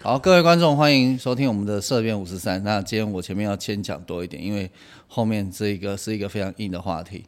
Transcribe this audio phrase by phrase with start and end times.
[0.00, 2.62] 好，各位观众，欢迎收听我们的社变五十三。
[2.62, 4.70] 那今天我前面要先讲多一点，因为
[5.08, 7.24] 后面这一个是一个非常硬的话题。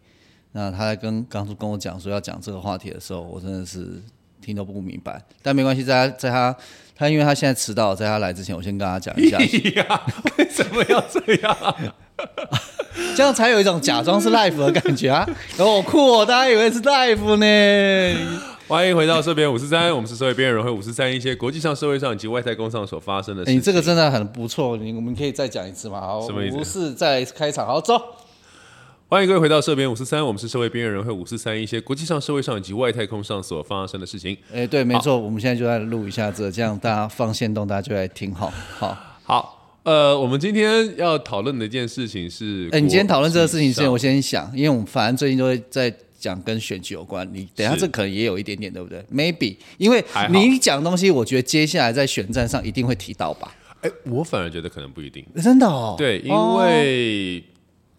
[0.52, 4.00] 那他在跟刚初跟我讲说要讲这个话题的时候，我真的是
[4.40, 5.20] 听都不明白。
[5.42, 6.56] 但没关系，在他在他
[6.94, 9.36] 他因为他现在迟到，在他来之前，我先跟他讲一下，
[9.74, 10.02] 呀，
[10.38, 11.76] 为什么要这样？
[13.16, 15.28] 这样才有一种假装是 life 的感觉啊！
[15.58, 18.40] 哦酷哦，大家以为是 life 呢。
[18.70, 23.56] 欢迎回到社边五十三，我们是社会边缘人会五十三，一些国际上、社会上以及外太空上所发生的事情。
[23.56, 26.00] 你这个真的很不错，你我们可以再讲一次吗？
[26.00, 28.00] 好，什么意思不是再开场，好走。
[29.08, 34.36] 欢迎各位回到社边五十三，我们是社会边缘人会五十三，一些国际上、社会上以及外太空上所发生的事情。
[34.54, 38.52] 哎，对，没错，我们现在就在录一下这，这样大家放线动，大家就来听好。
[38.78, 53.54] 好，好，呃，我们今天要讨论的一件事情是，哎，你今天讨论这个事情之前，我先想，因为我们反正最近都会在讲跟选举有关，你等一下这可能也有一点点，对不对？Maybe，因为你讲东西，我觉得接下来在选战上一定会提到吧？
[53.80, 55.24] 哎，我反而觉得可能不一定。
[55.42, 57.42] 真的哦，对，因哦为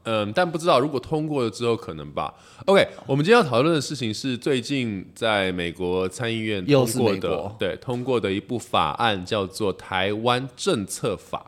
[0.04, 2.34] 嗯，但不知道如果通过了之后可能吧。
[2.66, 11.46] OK，我们今天要讨论的事情是最近在美国参议院通过的对，通过的一部法案叫做《台湾政策法》。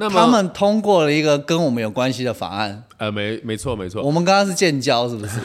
[0.00, 5.38] 那么他们通过了一个跟我们有关系的法案，呃，没没错没错，我们刚刚是建交，是不是？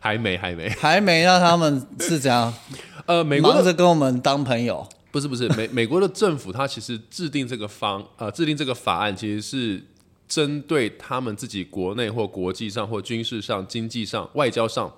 [0.00, 0.68] 还 没还没。
[0.70, 2.52] 还没让他们是怎样
[3.06, 4.84] 呃，美国的忙着跟我们当朋友？
[5.12, 9.80] 不是不是美 美国的政府，它其实制定这个方呃制定这个法案，其实是
[10.26, 14.92] 针对他们自己国内或国际上或军事上、经济上、外交上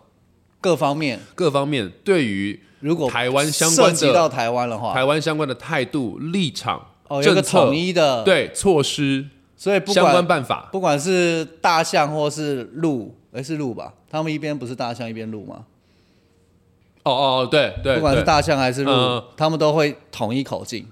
[0.63, 6.87] 各方面，各方面对于如果台湾相关的涉及到台湾的话，台湾相关的态度、立场、
[7.19, 9.27] 哦，有个统一的，，对措施、
[9.57, 10.69] 所以不相关管办法。
[10.73, 13.93] 不管是大象或是鹿，哎是鹿吧？
[14.11, 15.65] 他们一边不是大象一边鹿吗？
[17.05, 20.83] 哦哦，哦对，对不管是大象还是鹿嗯，他们都会统一口径，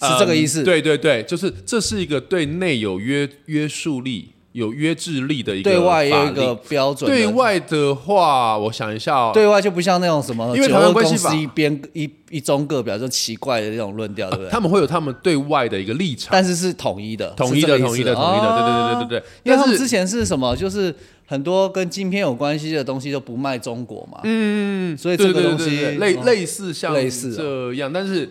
[0.00, 0.64] 是嗯这个意思？
[0.64, 7.10] 对对对，就是这是一个对内有约约束力、有约制力的一个对外也有一法个令标准。
[7.10, 11.34] 对外的话，我想一下哦，对外就不像那种什么，因为台湾关系法。
[11.34, 14.50] 一边一一中各表，就奇怪的那种论调，对不对？
[14.50, 19.24] 他们会有他们对外的一个立场，但是是统一的，统一的、统一的、统一的，对对对对对对。
[19.42, 20.94] 因为他们之前是什么，就是
[21.26, 26.22] 很多跟晶片有关系的东西都不卖中国嘛，嗯，所以这个东西类哦。
[26.24, 28.28] 类似像类似哦这样，但是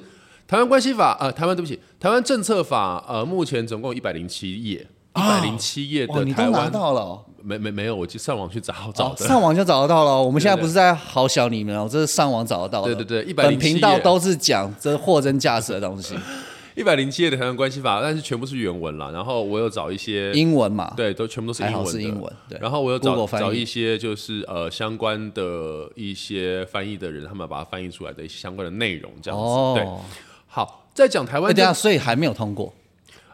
[0.47, 4.85] 台湾关系法呃，台湾对不起，台湾政策法呃，目前总共一百零七页，
[5.15, 9.15] 一百零七页，的台你都拿湾到了哦，没没没有，我去上网去找找。
[9.15, 10.23] 上网就找得到了哦。
[10.23, 12.95] 我们 现在不是在好小你们哦，这是上网找得到的。
[12.95, 16.15] 对对对107本频道页都是讲这货真价实的东西，
[16.77, 19.11] 一百零七页的台湾关系法，但是全部是原文啦。
[19.11, 21.91] 然后我有找一些，英文嘛，对，都全部都是英文的。
[21.91, 22.33] 是英文。
[22.47, 29.45] 对，然后我有找找一些就是呃相关的一些翻译的人，他们把它翻译出来的一些相关的内容，这样子。
[29.75, 29.99] 对，哦，
[30.47, 32.73] 好，在讲台哎，湾等一下，所以还没有通过。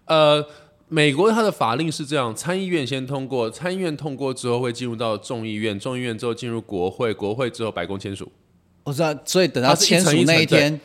[0.06, 0.44] 呃，
[0.90, 8.32] 美国它的法令是这样：参议院先通过，参议院通过之后会进入到众议院，众议院之后进入国会，国会之后白宫签署。
[8.84, 10.80] 我知道，所以等到签署那一天，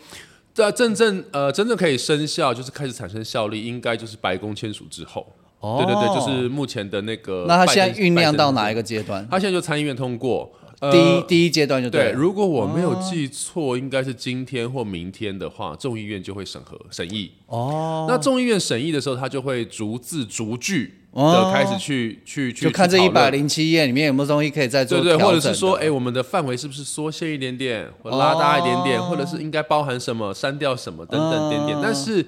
[0.52, 5.26] 这真正呃真正可以生效，就是开始产生效力，应该就是白宫签署之后。
[5.60, 7.44] 哦对对对，就是目前的那个。
[7.46, 8.74] 那他现在酝酿到哪一？
[8.74, 9.24] 个阶段？
[9.30, 10.52] 他现在就参议院通过。
[10.82, 12.12] 呃第一第一阶段就对，了。
[12.12, 17.30] 如果我没有记错，应该是今天或明天的话，众议院就会审核审议。
[17.46, 21.32] 哦，那众议院审议的时候，他就会逐字逐句哦。
[21.32, 31.78] 的开始去去去就看这一百零七页里面有没有东西可以再做对对，或者是说，哎，我们的范围是不是缩限一点点，或拉大一点点，哦或者是应该包含什么，删掉什么等等点点。
[31.78, 31.80] 嗯。
[31.80, 32.26] 但是，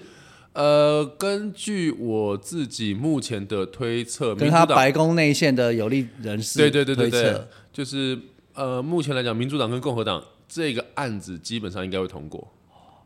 [0.53, 7.41] 呃，根据我自己目前的推测，跟他白宫内线的有利人士对对对对对，
[7.73, 8.17] 就是
[8.55, 12.47] 呃，目前来讲，民主党跟共和党这个案子基本上应该会通过，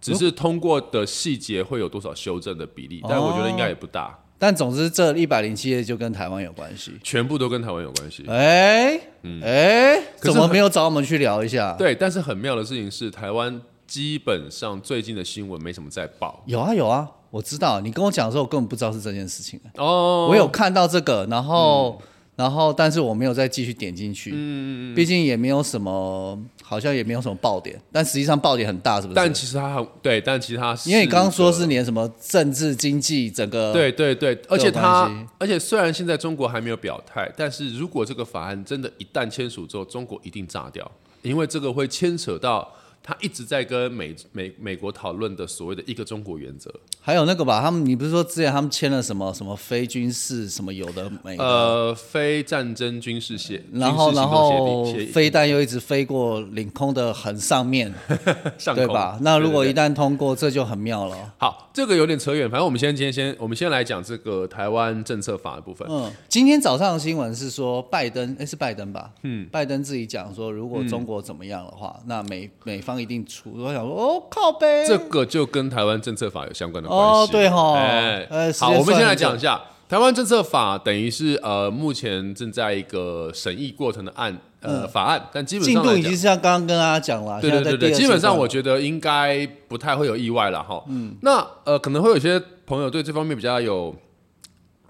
[0.01, 6.93] 只是通过的细节会有多少修正的比例，但我觉得应该也不大，但总之这一百零七页就跟台湾有关系。
[7.03, 8.25] 全部都跟台湾有关系。
[8.29, 8.95] 哎，
[9.43, 11.75] 哎，嗯可是怎么没有找我们去聊一下？
[11.79, 17.81] 对，但是很妙的事情是，台湾基本上最近的新闻没什么在报有啊有啊，我知道。
[17.81, 19.59] 你跟我讲的时候，我根本不知道是这件事情。
[19.77, 20.29] 哦。
[20.29, 22.01] 我有看到这个，然后
[22.39, 24.31] 然后但是我没有再继续点进去。
[24.31, 29.15] 嗯嗯毕竟也没有什么，好像也没有什么爆点，但实际上爆点很大，是不是？
[29.17, 40.89] 但其实它很对，但其实它是因为你刚刚说是连什么政治经济整个对对对，而且有关它，而且虽然现在中国还没有表态，但是如果这个法案真的一旦签署之后，中国一定炸掉，
[41.23, 42.73] 因为这个会牵扯到
[43.09, 46.71] 他一直在跟美美美国讨论的所谓的一个中国原则。
[47.01, 57.91] 还有那个吧，他们你不是说之前他们签了什么什么非军事什么有的没的，呃，非战争军事协，然后然后飞弹又一直飞过领空的很上面，
[58.59, 59.19] 上对吧？
[59.23, 61.33] 那如果一旦通过，这就很妙了。
[61.39, 65.87] 好，这个有点扯远，反正我们先今天先我们先来讲这个台湾政策法的部分。
[65.89, 69.13] 嗯，今天早上的新闻是说拜登，哎，是拜登吧？
[69.23, 73.53] 嗯，拜登自己讲说，如果中国怎么样的话，那美美方一定出。
[73.57, 77.05] 我想说，哦，靠呗，这个就跟台湾政策法有相关的关系。
[77.05, 78.27] 哦对吼哎
[78.59, 90.85] 好，我们先来讲一下台湾政策法，等于是呃目前正在一个审议过程的案呃、法案，但基本进上进度已经是像刚刚跟大家讲了，对对对基本上我觉得应该不太会有意外了哈。
[90.89, 93.95] 嗯，那呃可能会有些朋友对这方面比较有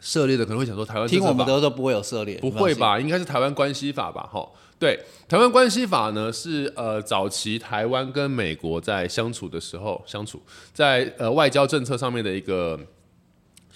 [0.00, 2.50] 涉猎的，可能会想说台湾政听我们都不会有涉猎，不？
[2.50, 2.99] 会吧？
[2.99, 4.29] 应该是台湾关系法吧？
[4.33, 4.49] 哈，
[4.79, 4.99] 对，
[5.29, 10.43] 台湾关系法呢是呃早期台湾跟美国在相处的时候相处，
[10.73, 12.81] 在呃外交政策上面的一个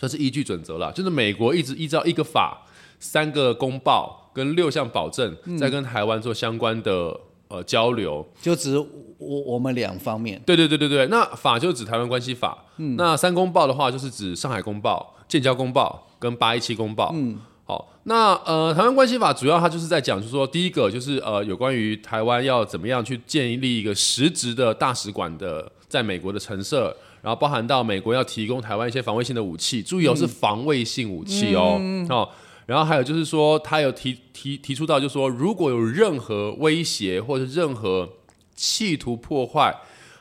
[0.02, 2.66] 算是依据准则了，就是美国一直依照一个法、
[2.99, 7.16] 三个公报跟六项保证，在跟台湾做相关的
[7.46, 8.26] 呃交流。
[8.40, 12.64] 就指我我们两方面，对对对对对，那法就指台湾关系法，
[12.96, 17.12] 那三公报的话就是指上海公报、建交公报跟八一七公报。
[17.14, 26.96] 嗯，好，那呃台湾关系法主要它就是在讲，就是说第一个就是呃有关于台湾要怎么样去建立一个实质的大使馆的在美国的陈设。
[27.22, 31.80] 然后包含到美国要提供台湾一些防卫性的武器，注意哦，是防卫性武器哦，
[32.10, 32.28] 哦，
[32.66, 38.08] 然后还有就是说，他有提提提出到，就是说，如果有任何威胁或者任何
[38.54, 39.74] 企图破坏，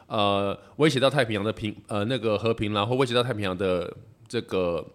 [0.07, 3.91] 呃，威胁到太平洋的平呃那个和平然后威胁到太平洋的
[4.27, 4.85] 这个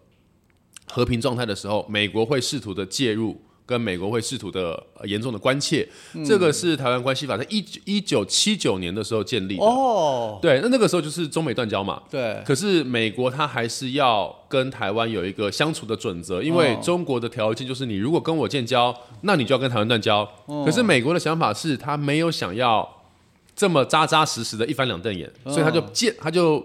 [0.87, 5.87] 和平状态的时候，美国会试图的介入，跟美国会试图的、呃严重的关切。
[6.25, 9.65] 这个是台湾关系法在一九一九七九年的时候建立的。
[9.65, 12.01] 哦，对，那那个时候就是中美断交嘛。
[12.09, 20.21] 对，可是美国它还是要跟台湾有一个相处的准则，因为哦中国的条件就是你如果跟我建交，那你就要跟台湾断交。
[20.47, 23.05] 哦可是美国的想法是他没有想要
[23.55, 26.65] 这么扎扎实实的一翻两瞪眼，哦所以他就建他就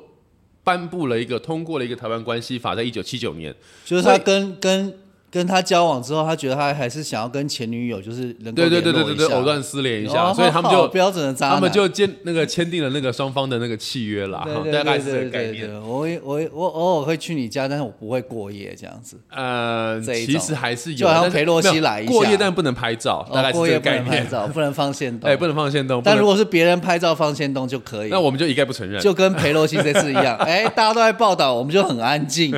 [0.64, 3.56] 颁布了一个通过了一个台湾关系法，在一九七九年。
[3.84, 4.94] 就是他跟跟
[5.32, 15.82] 跟他交往之后，他觉得他还是想要跟前女友就是能够对对对对对藕断丝连一下，哦所以他们就标准的渣男，他们就签那个签订了那个双方的那个契约啦，哈对对 大概是这对对个概念。
[15.82, 19.18] 我会我会我偶尔会去你家，但是我不会过夜这样子。
[19.30, 24.06] 呃，其实还是有，就好像但裴洛西来一下过夜，但不能拍照，大概哦，是这过夜不个概念。
[24.06, 25.30] 能拍照，不能放线动。
[25.32, 28.10] 哎，不能放线动，但如果果是别人拍照放线动就可以。
[28.10, 29.02] 那我们就一概不承认。
[29.02, 32.54] 就跟裴洛西这次一样， 哎，大家都在报道，我们就很安静，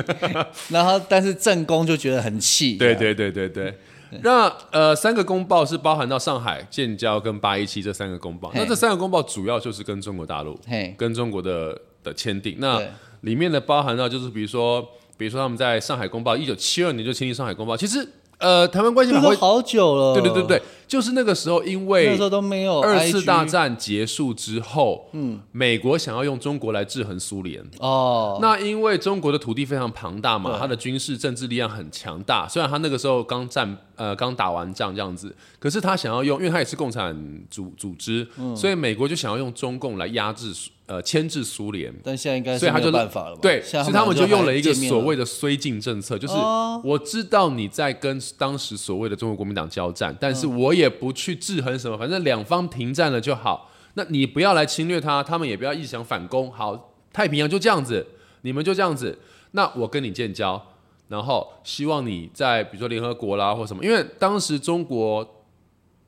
[0.68, 2.63] 然后但是正宫就觉得很气。
[2.78, 3.78] 对对对对对。
[4.22, 8.52] 那呃，三个公报是包含到上海、建交跟八一七这三个公报。
[8.54, 10.58] 那这三个公报主要就是跟中国大陆、
[10.96, 12.56] 跟中国的的签订。
[12.60, 12.80] 那
[13.22, 14.80] 里面的包含到就是比如说，
[15.16, 17.76] 比如说他们在上海公报一九七二年就签订上海公报。
[17.76, 18.08] 其实
[18.38, 20.14] 呃，台湾关系法会，好久了。
[20.14, 27.64] 对对对对，就是那个时候因那为时候都没有二次大战结束之后，嗯，美国想要用中国来制衡苏联。
[27.78, 32.46] 哦，那因为中国的土地非常庞大嘛，对它的军事政治力量很强大。
[32.48, 37.16] 虽然他那个时候刚战呃刚打完仗这样子，可是他想要用，因为他也是共产
[37.50, 41.94] 组组织，嗯所以美国就想要用中共来压制苏呃牵制苏联。
[42.02, 43.40] 但现在应该所以他就有办法了吧？
[43.42, 53.70] 对，所以他们就用了一个所谓的绥靖政策，就是哦我知道你在跟当时所谓的中国国民党交战，但嗯是我也不去制衡什么，反正两方停战了就好。
[53.94, 56.50] 那你不要来侵略他，他们也不要一直想反攻。
[56.50, 58.04] 好，太平洋就这样子，
[58.42, 59.18] 你们就这样子。
[59.52, 60.60] 那我跟你建交，
[61.06, 65.44] 然后希望你在比如说联合国啦或什么，因为当时中国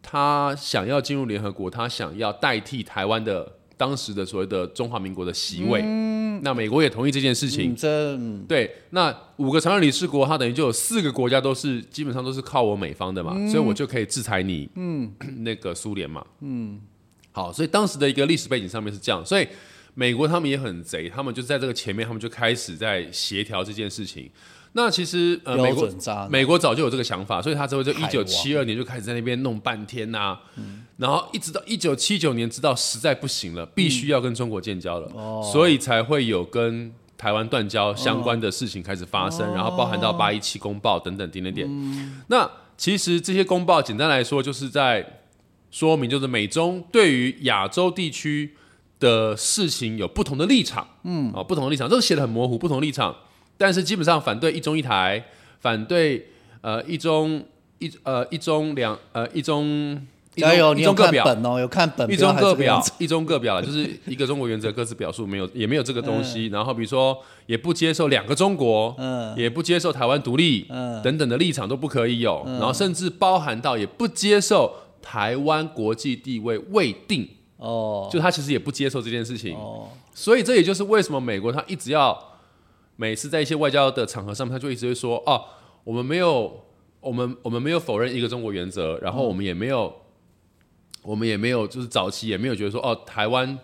[0.02, 5.82] 他想要进入联合国，他想要代替台湾的当时的所谓的中华民国的席位。
[6.42, 7.74] 那美国也同意这件事情。
[8.46, 16.78] 对，那五个常任理事国，它等于就有四个国家都是基本上都是靠我美方的嘛，所以我就可以制裁你，嗯， 那个苏联嘛，嗯，
[17.32, 19.48] 好，所以当时的一个历史背景上面是这样，所以
[19.94, 24.30] 美国他们也很贼，他们就在这个前面，他们就开始在协调这件事情。
[24.72, 25.88] 那其实呃，美国
[26.28, 30.38] 美国早就有这个想法，所以他之后就一九七二年就开始在那边弄半天呐、
[30.96, 42.14] 然后一直到一九七九年，直到实在不行了，必须要跟中国建交了，所以才会有跟台湾断交相关的事情开始发生，然后包含到八一七公报等等点点点。
[42.28, 45.20] 那其实这些公报简单来说，就是在
[45.70, 48.54] 说明，就是美中对于亚洲地区
[48.98, 53.14] 的事情有不同的立场，嗯，啊、不同的立场，这个写的很模糊，不同的立场，
[53.58, 55.26] 但是基本上反对一中一台，
[55.60, 56.28] 反对
[56.62, 57.44] 呃一中
[57.78, 60.00] 一呃一中两呃一中
[60.36, 66.46] 加油，你有一中各表，看本哦，有看本，一中各表一中各表，就是一个中国原则，各自表述没有，也没有这个东嗯西。
[66.48, 72.42] 然后比如说，也不接受两个中国，嗯也不接受台湾独立，嗯等等的立场都不可以有。
[72.44, 79.56] 然后甚至包含到也不接受台湾国际地位未定，哦就他其实也不接受这件事情。
[79.56, 82.18] 哦，所以这也就是为什么美国他一直要
[82.96, 85.42] 每次在一些外交的场合上面，他就一直会说哦，
[85.84, 86.64] 我们没有，
[87.00, 89.94] 我们我们没有否认一个中国原则，然后我们也没有，
[91.06, 93.58] 我们也没有就是早期也没有觉得说哦，台湾。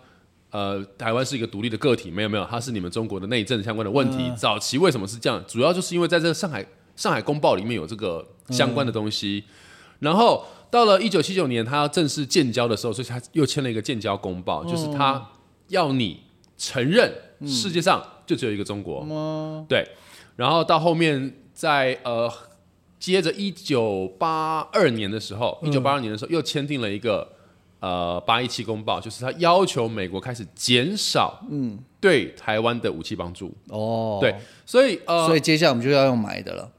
[0.53, 4.31] 呃，台湾是一个独立的个体，没有没有，它是你们中国的内政相关的问题。
[4.37, 5.43] 早期为什么是这样？
[5.47, 6.63] 主要就是因为在这个上海
[6.95, 9.45] 上海公报里面有这个相关的东西。
[9.97, 15.27] 然后到了一九七九年，他要正式建交的时候，所以他又签了一个建交公报，就是他
[15.69, 16.21] 要你
[16.55, 17.11] 承认
[17.47, 19.65] 世界上就只有一个中国。
[19.67, 19.83] 对，
[20.35, 22.31] 然后到后面在呃，
[22.99, 27.32] 接着一九八二年的时候，一九八二年的时候又签订了一个
[27.83, 33.53] 呃八一七公报，就是他要求美国开始减少嗯对台湾的武器帮助。
[33.67, 34.33] 哦，对，
[34.65, 36.71] 所以呃，所以接下来我们就要用买的了。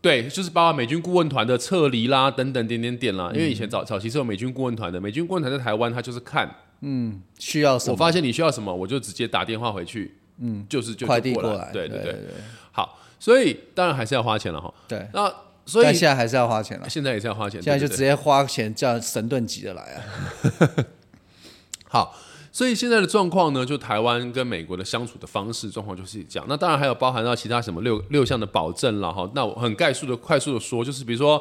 [0.00, 3.30] 对，就是包括美军顾问团的撤离啦，等等点点点啦。
[3.34, 7.92] 因为以前早早期是有美军顾问团的，美军顾问团在台湾，他就是看嗯需要什么？
[7.92, 12.34] 我发现你需要什么，我就直接打电话回去，嗯，就是就快递过过来，对对对对
[12.72, 14.72] 好，所以当然还是要花钱了哈。
[14.88, 15.06] 对。
[15.12, 15.30] 那
[15.70, 20.84] 所以但现在还是要花钱了，现在也是要花钱，现在就直接花钱叫神盾级的来啊。
[21.88, 22.16] 好。
[22.52, 26.44] 所以现在的状况呢，就台湾跟美国的相处的方式状况就是这样。
[26.48, 29.30] 那当然还有包含到其他什么六六项的保证了哈。
[29.36, 31.40] 那我很概述的、快速的说，就是比如说，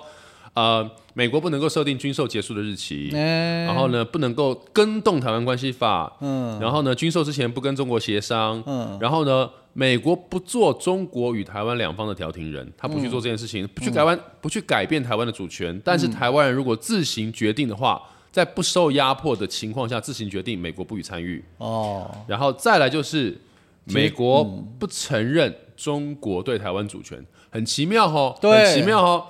[0.53, 18.01] 呃，美国不能够设定军售结束的日期，嗯然后呢，不能够跟动台湾关系法，嗯，然后呢，军售之前不跟中国协商，嗯，然后呢，美国不做中国与台湾两方的调停人，他不去做这件事情，不去改湾，不去改变台湾的主权，但是台湾人如果自行决定的话，
[18.31, 23.39] 在不受压迫的情况下自行决定，美国不予参与，哦，然后再来就是
[23.85, 24.43] 美国
[24.77, 29.25] 不承认中国对台湾主权，很奇妙哦，很奇妙哦。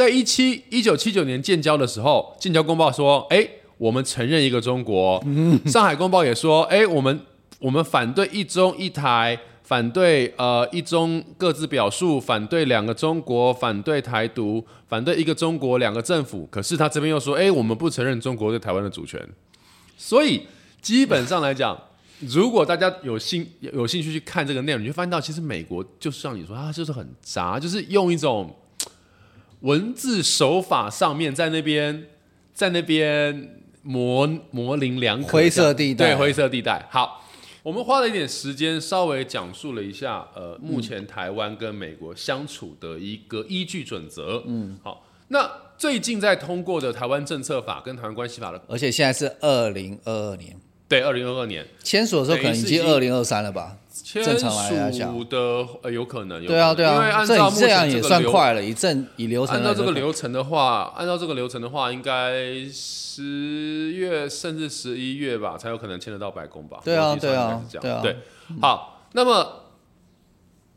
[0.00, 5.22] 在一七一九七九年建交的时候，建交公报说，哎，我们承认一个中国。
[5.66, 7.20] 上海公报也说，哎，我们
[7.58, 16.48] 我们反对一中一台，反对呃一中各自表述，反对两个中国，反对台独，反对一个中国两个政府。
[16.50, 19.20] 可是他这边又说，哎，我们不承认中国对台湾的主权。
[19.98, 20.46] 所以
[20.80, 21.78] 基本上来讲，
[22.20, 28.50] 如果大家有兴有兴趣去看这个内容，你就发现到，其实美国就是像你说，它就是很杂，就是用一种
[29.60, 32.06] 文字手法上面在那边
[32.52, 36.86] 在那边模模棱两可，灰色地带对灰色地带。
[36.90, 37.26] 好，
[37.62, 44.42] 我们花了一点时间，稍微讲述了一下，呃，目前台湾跟美国相处的一个依据准则。
[44.46, 50.54] 嗯，好，那最近在通过的台湾政策法跟台湾关系法的，而且现在是二零二二年，
[50.88, 53.76] 对，二零二二年签署的时候可能已经二零二三了吧？
[53.92, 55.36] 签正常来讲署的，
[55.82, 62.32] 呃，有可能，有对啊，对啊因为按照目这样也前这个流算快了，以正以流程按照这个流程的话，按照这个流程的话，应该
[62.72, 66.80] 十月甚至十一月吧，才有可能签得到白宫吧？
[66.84, 68.16] 对啊对啊对啊对，
[68.60, 69.64] 好，那么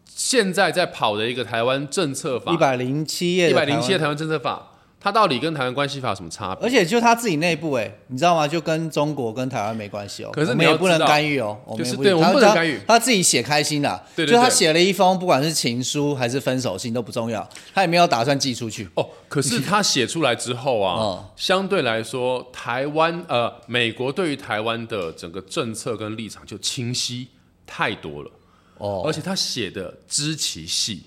[0.06, 4.73] 现在在跑的一个台湾政策法一，百零七页，一百零七页，台湾政策法，
[5.04, 6.66] 它到底跟台湾关系法有什么差别？
[6.66, 8.48] 而且就他自己内部，哎，你知道吗？
[8.48, 10.30] 就跟中国跟台湾没关系哦。
[10.32, 18.88] 可是你不能干预哦，我们也不就是对我们他他不能干预他自己写开心的，就他写了一封，不管是情书还是分手信都不重要，他也没有打算寄出去。
[18.96, 27.28] 哦，可是他写出来之后啊， 哦相对来说，台湾呃，美国对于台湾的整个政策跟立场就清晰
[27.68, 28.32] 太多了，
[28.78, 31.04] 哦，而且他写的知其细。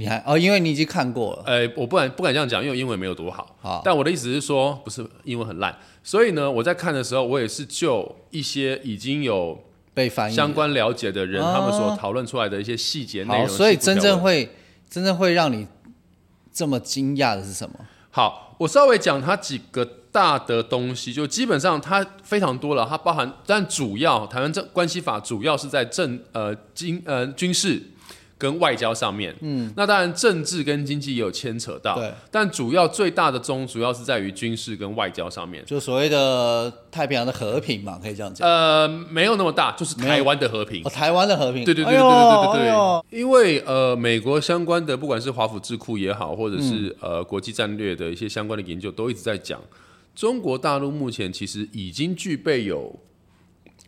[0.00, 3.54] 你还哦，因为你已经看过了，呃，我不敢不敢这样讲，因为英文没有多好。
[3.60, 13.48] 好但我的意思是说，不是英文很烂，所以呢，我在看的时候，我也是就一些已经有被翻译相关了解的人，哦他们所讨论出来的一些细节内，容。
[13.48, 14.48] 所以真正会
[14.88, 15.66] 真正会让你
[16.50, 17.74] 这么惊讶的是什么？
[18.10, 27.82] 好，我稍微讲它几个大的东西，就基本上它非常多了，它包含，但主要台湾政关系法主要是在政呃经呃军事
[28.40, 35.62] 跟外交上面，嗯，那当然政治跟经济也有牵扯到，对，但主要最大的宗主要是在于军事跟外交上面。
[35.66, 38.48] 就所谓的太平洋的和平嘛，可以这样讲。
[38.48, 40.82] 呃，没有那么大，就是台湾的和平。
[40.82, 40.88] 哦，。
[40.88, 43.04] 台湾的和平，对对对对对对对哎呦。
[43.10, 49.60] 对，因为呃，美国相关的不管是华府智库也好，或者是、呃国际战略的一些相关的研究，都一直在讲，
[50.14, 52.98] 中国大陆目前其实已经具备有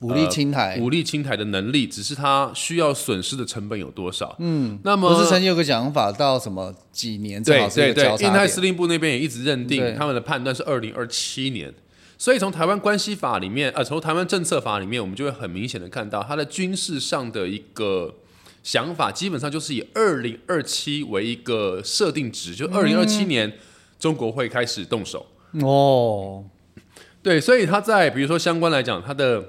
[0.02, 4.37] 武力侵台，武力侵台的能力，只是他需要损失的成本有多少。
[4.38, 8.26] 嗯，那么不是曾经有个讲法，到什么几年正对对对。
[8.26, 11.73] 印太司令部那边也一直认定他们的判断是二零二七年。
[12.18, 18.14] 所以从台湾关系法里面，呃，从台湾政策法里面，我们就会很明显的看到它的军事上的一个
[18.62, 23.52] 想法，基本上就是以二零二七为一个设定值，就二零二七年
[23.99, 25.26] 中国会开始动手。
[25.62, 26.44] 哦，
[27.25, 29.44] 对，所以他在比如说相关来讲，他的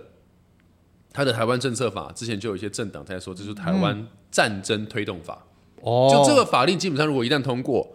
[1.14, 5.46] 他的台湾政策法之前就有一些政党在说，这是台湾战争推动法。
[5.82, 7.88] 哦，就这个法令基本上如果一旦通过，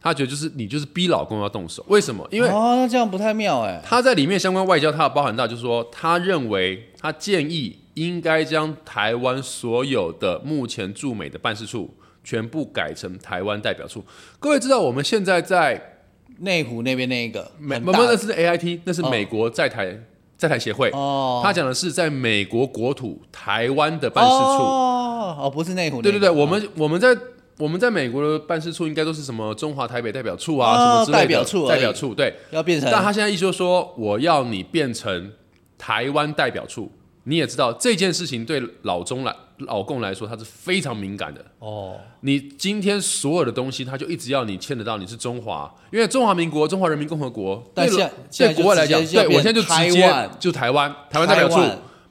[0.00, 2.26] 他觉得就是你就是逼老公要动手，为什么？
[2.30, 3.80] 因为哦，那这样不太妙哎。
[3.84, 14.04] 他在里面相关外交，他有包含到就是说，他认为他建议应该将台湾所有的目前驻美的办事处全部改成台湾代表处。
[14.38, 16.00] 各位知道我们现在在
[16.40, 19.98] 内湖那边那一个美，很大不不，那是 AIT，那是美国在台、
[20.38, 20.88] 在台协会。
[20.92, 24.36] 哦，他讲的是在美国国土台湾的办事处。
[24.38, 26.02] 哦，哦，不是内湖那个。
[26.04, 27.14] 对对对，我哦们我们在
[27.58, 32.32] 我们在美国的办事处应该都是什么中华台北代表处啊，哦什么之类的代表处代表处对。
[32.52, 35.32] 要变成但他现在意思就是说，我要你变成
[35.76, 36.90] 台湾代表处。
[37.24, 41.44] 你也知道这件事情对老中来老共来说，他是非常敏感的。
[41.58, 51.60] 哦，你今天所有的东西，他就一直要你牵得到你是中华，因为中华民国、中华人民共和国，对但现在现在就对国外来讲，对我现在就直接就台湾台湾代表处，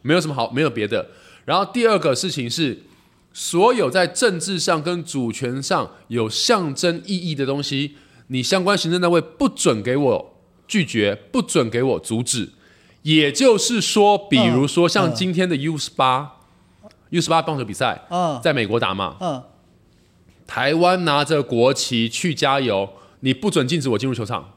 [0.01, 1.07] 没有什么好，没有别的。
[1.45, 2.83] 然后第二个事情是，
[3.31, 7.95] 所有在政治上跟主权上有象征意义的东西，
[8.27, 10.33] 你相关行政单位不准给我
[10.67, 12.49] 拒绝，不准给我阻止。
[13.07, 16.39] 也就是说，比如说像今天的 U 十八、
[17.11, 18.37] U 十八棒球比赛，嗯。
[18.43, 19.41] 在美国打嘛，嗯，
[20.45, 22.89] 台湾拿着国旗去加油，
[23.21, 24.49] 你不准禁止我进入球场。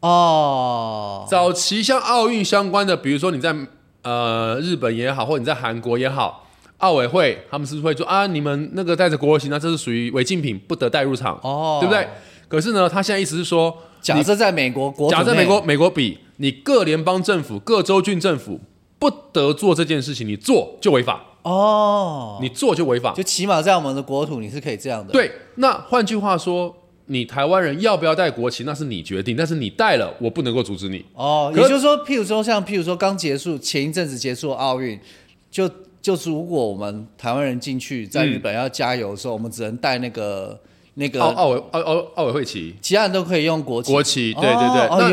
[0.00, 3.54] 哦，早期像奥运相关的，比如说你在
[4.02, 6.48] 呃日本也好，或者你在韩国也好，
[6.78, 11.78] 奥委会他们是不是会说啊，你们那个带着国旗，那这是属于违禁品，不得带入场，哦。
[11.80, 12.08] 对不对？
[12.48, 18.60] 可是呢，他现在意思是说，假设在美国国假设美国美国比你各联邦政府、各州郡政府
[18.98, 23.12] 不得做这件事情，你做就违法，哦，你做就违法。
[23.12, 26.74] 就起码在我们的国土你是可以这样的。，对，那换句话说，
[27.06, 31.04] 你台湾人要不要带国旗，那是你决定，但是你带了，我不能够阻止你。
[31.14, 34.98] 哦，也就是说，譬如说像譬如说刚结束前一阵子结束的奥运，
[35.50, 40.58] 就就是如果我们台湾人进去在日本要加油的时候，我们只能带那个
[40.94, 42.74] 那个，奥奥委奥奥奥委会旗。
[42.80, 43.90] 其他人都可以用国旗。
[43.92, 44.80] 国旗，对对哦对。
[44.86, 45.08] 哦那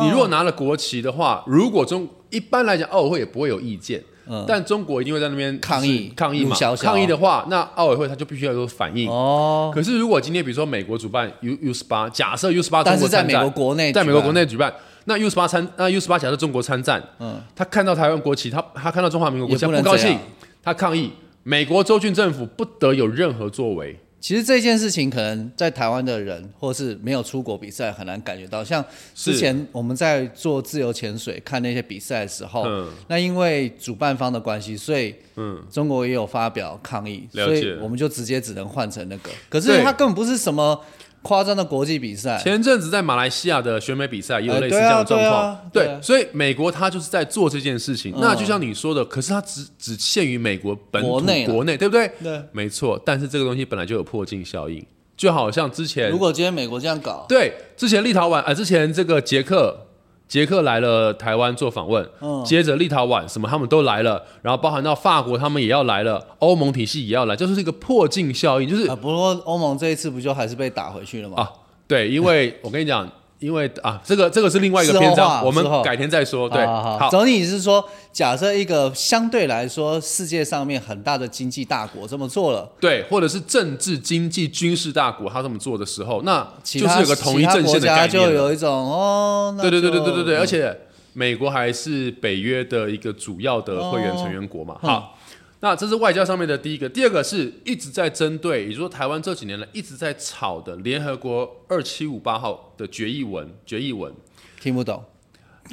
[0.00, 4.02] 你你如果拿了国旗的话，如果中一般来讲，奥委会也不会有意见，
[4.46, 6.74] 但中国一定会在那边嗯抗议抗议嘛小。
[6.74, 9.08] 小抗议的话，那奥委会他就必须要有反应。
[9.08, 14.72] 哦，可是如果今天比如说美国主办 U U 十八，假设 U 十八中但是在美国国国内，在美国国，内举办，
[15.04, 20.18] 那 U 十八参那 U 十八假设中国参战，嗯，他看到台湾国旗，他他看到中华民国国旗，不能他不高兴，
[20.62, 21.12] 他抗议，
[21.44, 23.98] 美国州郡政府不得有任何作为。
[24.20, 28.62] 其实这件事情可能在台湾的人，或是没有出国比赛，很难感觉到。
[28.62, 39.30] 像之前我们在做自由潜水看那些比赛的时候，嗯那因为主办方的关系，所以嗯，中国也有发表抗议，所以我们就直接只能换成那个。
[39.48, 40.78] 可是对它根本不是什么
[41.22, 48.12] 夸张的国际比赛，前阵子在马来西亚的选美比赛也有哎类似这样的状况对啊，对啊对啊所以美国他就是在做这件事情。
[48.12, 52.10] 嗯那就像你说的，可是它只只限于美国本土国内国内，对不对？
[52.22, 52.42] 对。
[52.52, 54.84] 没错，但是这个东西本来就有破镜效应，
[55.16, 59.86] 就好像之前如果今天美国这样搞，对之前立陶宛呃，之前这个捷克。
[60.30, 71.42] 捷克来了台湾做访问，嗯接着立陶宛什么他们都来了，然后包含到法国他们也要来了，欧盟体系也要来，这就是一个破镜效应，就是啊，不过欧盟这一次不就还是被打回去了吗？
[71.42, 71.50] 啊，
[71.88, 76.48] 对，因为我跟你讲，因为啊，这个这个是另外一个篇章，我们改天再说。
[76.48, 88.36] 对，好好，总体是说，假设一个相对来说世界上面很大的经济大国这么做了，对，或者是政治、经济、军事大国，他这么做的时候，那就是有个统一阵线的国家就概念就。
[88.36, 90.76] 有一种哦，对对对对对对对，嗯而且
[91.14, 94.74] 美国还是北约的一个主要的会员成员国嘛。
[94.82, 95.18] 哦好，
[95.60, 104.12] 那这是外交上面的第一个，第二个是一直在针对，也就是说台湾这几年来一直在吵的联合国二七五八号的决议文，决议文。
[104.58, 105.02] 听不懂，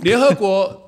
[0.03, 0.85] 联合国，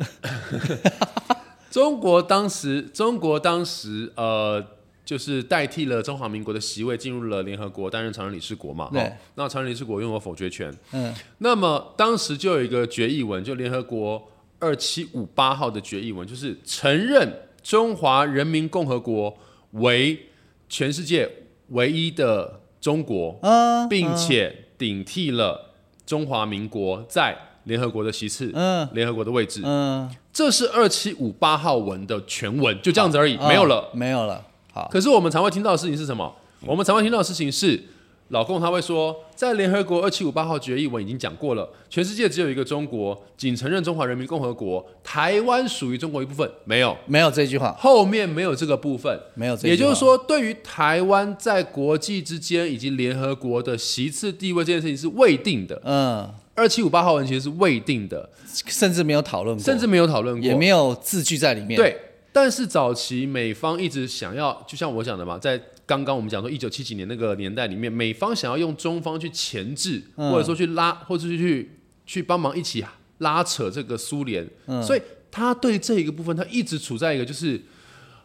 [1.72, 4.66] 中国当时，中国当时呃，
[5.06, 8.90] 就是代替了中华民国的席位，进入了联合国担任常任理事国嘛。
[8.92, 10.74] 对哦那常任理事国拥有否决权。
[10.92, 19.38] 嗯，那么当时就有一个决议文，就联合国二七五八号的决议文，就是承认中华人民共和国
[19.72, 20.28] 为
[20.68, 21.30] 全世界
[21.70, 25.72] 唯一的中国，嗯，并且顶替了
[26.06, 33.90] 中华民国在联合国的席次，嗯联合国的位置，嗯，这是二七五八号文的全文，就这样子而已，哦没有了。
[33.94, 34.44] 没有了。
[34.72, 36.34] 好，可是我们常会听到的事情是什么？
[36.66, 37.82] 我们常会听到的事情是，
[38.30, 49.20] 老共他会说，在联合国二七五八号决议我已经讲过了，全世界只有一个中国，仅承认中华人民共和国，台湾属于中国一部分，没有，没有这句话，后面没有这个部分。
[49.34, 49.72] 没有这句话。
[49.72, 55.82] 也就是，说，对于台湾在国际之间以及联合国的席次地位这件事情是未定的。
[55.84, 58.30] 嗯，二七五八号文其实是未定的，
[58.68, 61.98] 甚至没有讨论过，甚至没有讨论过，也没有字句在里面。，对。
[62.32, 65.60] 但是早期美方一直想要，就像我讲的嘛，在
[65.90, 70.32] 刚刚我们讲说一九七几年那个年代里面，美方想要用中方去钳制，嗯。
[70.32, 71.72] 或者说去拉，或者是去
[72.06, 72.86] 去帮忙一起
[73.18, 74.84] 拉扯这个苏联，嗯。
[74.84, 77.60] 所以他对这一个部分，他一直处在一个就是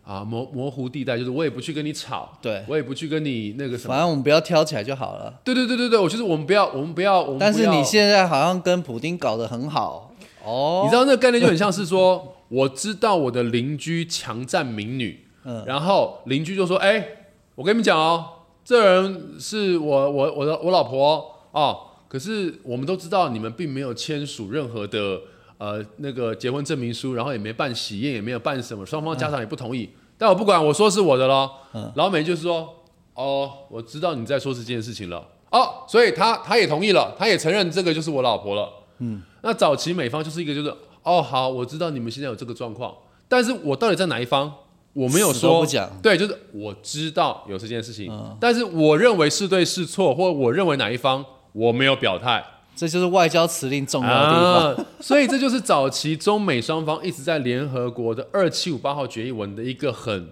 [0.04, 2.62] 啊模模糊地带，就是我也不去跟你吵，对。
[2.68, 5.40] 我也不去跟你那个什么，反正我们不要挑起来就好了。
[5.42, 17.06] 对对对对对，我就是我们不要，我们不要，我们但是你现在好像跟普丁搞得很好哦，你知道那个概念就很像是说，我知道我的邻居强占民女，嗯然后邻居就说：“哎、
[17.56, 18.24] 我跟你们讲哦，
[18.64, 25.20] 这人是我我我的我老婆哦，可是我们都知道你们并没有签署任何的
[25.58, 29.88] 呃那个结婚证明书，然后也没办喜宴，也没有办什么，双方家长也不同意。
[30.18, 31.50] 但我不管，我说是我的咯。
[31.94, 32.74] 老美就是说：
[33.14, 35.24] 哦，我知道你在说这件事情了。
[35.50, 38.68] 哦，所以他他也同意了，他也承认这个就是我老婆了。
[38.98, 42.92] 嗯那早期美方就是一个就是哦好，我知道你们现在有这个状况，
[43.28, 44.52] 但是我到底在哪一方？
[44.94, 45.90] 我没有说不讲。
[46.02, 52.42] 对，就是我知道有这件事情，但是我认为是对是错，或我认为哪一方我没有表态。
[52.76, 54.74] 这就是外交辞令重要的地方。
[54.74, 60.30] 啊，所以这就是早期中美双方一直在联合国的二七五八号决议文的一个很，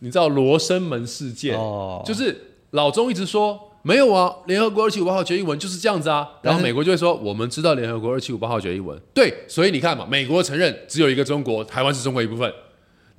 [0.00, 2.02] 你知道罗生门事件，哦。
[2.04, 12.52] 就是老中一直说没有啊，联合国二七五八号决议文就是这样子啊，然后美国就会说我们知道联合国二七五八号决议文，对，所以你看嘛，美国承认只有一个中国，台湾是中国一部分，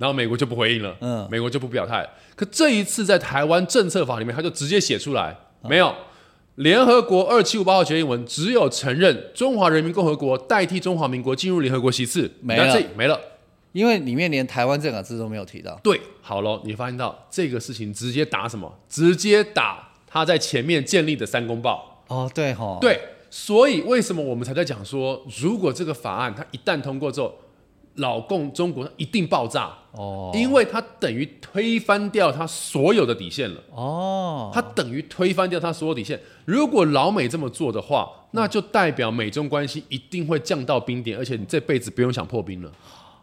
[0.04, 2.06] 然后美国就不回应了，嗯美国就不表态。
[2.36, 5.94] 可这一次在台湾政策法里面，他就直接写出来，没有。
[6.56, 13.18] 联合国二七五八号决议文只有承认中华人民共和国代替中华民国进入联合国席次，没了没了。
[13.72, 15.80] 因为里面连台湾这两个字都没有提到。
[15.82, 18.70] 对，好了，你发现到这个事情直接打什么？
[18.90, 22.04] 直接打他在前面建立的三公报。
[22.08, 27.34] 哦，对吼，，对，所以为什么我们才在讲说，如果这个法案它一旦通过之后，
[27.96, 33.60] 老共中国一定爆炸哦因为它等于推翻掉它所有的底线了。
[33.70, 36.20] 哦，它等于推翻掉它所有底线。
[36.44, 42.72] 如果老美这么做的话，那就代表美中关系一定会降到冰点，而且你这辈子不用想破冰了。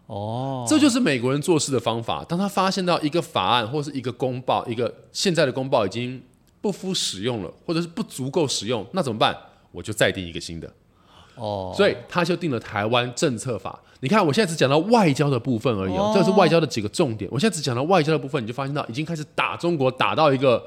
[0.08, 2.24] 哦，这就是美国人做事的方法。
[2.24, 6.22] 当他发现到一个法案或是一个公报，一个现在的公报已经
[6.62, 9.36] 不敷使用了，或者是不足够使用，那怎么办？
[9.74, 10.72] 我就再定一个新的。
[11.36, 13.80] 哦，所以他就定了台湾政策法。
[14.02, 17.30] 你看，我现在只讲到外交的部分而已哦，哦这是外交的几个重点。
[17.32, 20.63] 我现在只讲到外交的部分，你就发现到已经开始打中国，打到一个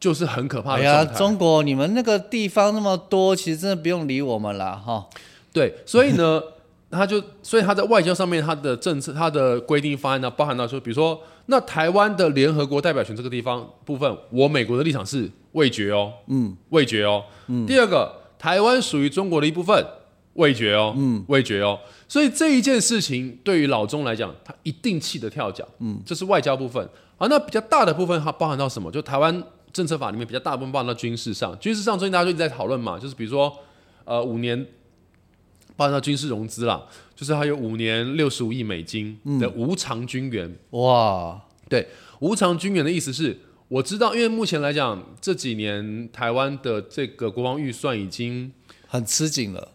[0.00, 1.14] 就是很可怕哎呀，的。
[1.14, 5.06] 中国你们那个地方那么多，其实真的不用理我们了，哈。
[5.52, 6.42] 对，所以呢，
[6.90, 17.22] 他就所以他在外交上面，他的政策、他的规定方案呢，包含到说，比如说，那台湾的联合国代表权这个地方部分，我美国的立场是未决哦，嗯，未决哦。
[17.48, 17.66] 嗯。
[17.66, 18.10] 第二个，
[18.44, 19.86] 台湾属于中国的一部分，
[20.34, 21.80] 味觉哦，嗯，味觉哦。
[22.06, 26.86] 所以这一件事情对于老钟来讲，他一定气得跳脚，嗯，这是外交部分。
[27.16, 28.92] 好，那比较大的部分它包含到什么？
[28.92, 33.50] 就台湾政策法里面比较大部分包含到军事上，军事上最近大家就一直在讨论嘛，就是比如说，
[34.04, 34.66] 呃，五年
[35.74, 36.82] 包含到军事融资啦，
[37.16, 40.54] 就是还有五年六十五亿美金的无偿军援。
[40.72, 41.88] 哇，对，
[42.20, 43.40] 无偿军援的意思是，
[43.74, 48.52] 我知道，因为目前来讲，这几年台湾的这个国防预算已经
[48.86, 49.72] 很吃紧了。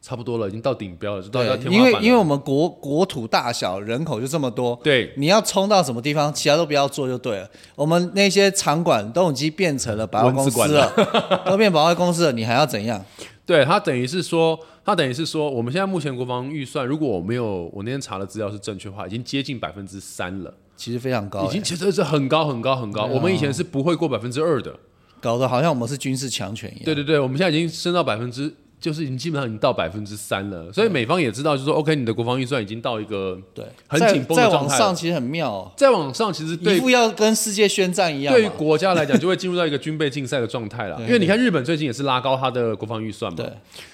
[0.00, 1.54] 差不多了，已经到顶标了，就到要。
[1.56, 7.50] 因为因为我们国国土大小，人口就这么多，对你要冲到什么地方，其他都不要做就对了。
[7.74, 10.90] 我们那些场馆都已经变成了百货公司了，
[11.44, 13.04] 都变百货公司了，你还要怎样？
[13.48, 23.04] 对，他等于是说，他等于是说，我们现在目前国防预算，如果我没有我那天查的资料是正确的话，已经接近百分之三了，其实非常高、已经欸其实是很高很高很高。
[23.04, 24.78] 啊我们以前是不会过百分之二的。
[25.18, 26.84] 搞得好像我们是军事强权一样。
[26.84, 30.72] 对对对，我们现在已经升到百分之，就是已经基本上已经到百分之三了。
[30.72, 34.78] 所以美方也知道，就是说，OK，你的国防预算已经到一个对，很紧绷的再状态了。
[34.78, 38.48] 往上其实很妙、哦，再往上，其实一对副要跟世界宣战一样对于。
[38.50, 41.00] 国家来讲，就会进入到一个军备竞赛的状态了。
[41.02, 43.52] 因为你看日本最近也是拉高它的国防预算嘛，对，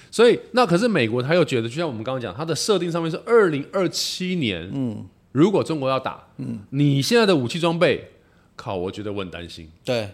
[0.09, 8.11] 所以那可是美国他又觉得，就像我们刚刚讲，它的设定上面是二零二七年，嗯，如果中国要打，嗯，你现在的武器装备，
[8.55, 9.69] 靠，我觉得我很担心。
[9.83, 10.09] 对，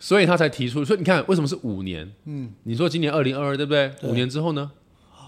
[0.00, 2.10] 所以他才提出，所以你看为什么是五年？
[2.24, 3.92] 嗯，你说今年二零二二对不对？
[4.02, 4.68] 五年之后呢？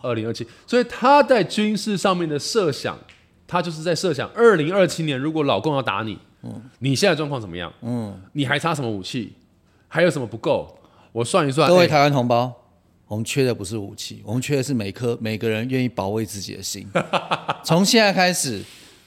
[0.02, 2.98] 二零二七，所以他在军事上面的设想，
[3.46, 7.72] 他就是在设想二零二七年如果老共要打你，嗯，你现在状况怎么样？
[7.82, 9.34] 嗯，你还差什么武器？
[9.86, 10.76] 还有什么不够？
[11.12, 12.52] 我算一算，哎各位台湾同胞，
[13.06, 16.88] 我们缺的不是武器，我们缺的是每颗每个人愿意保卫自己的心。
[17.62, 18.62] 从现在开始，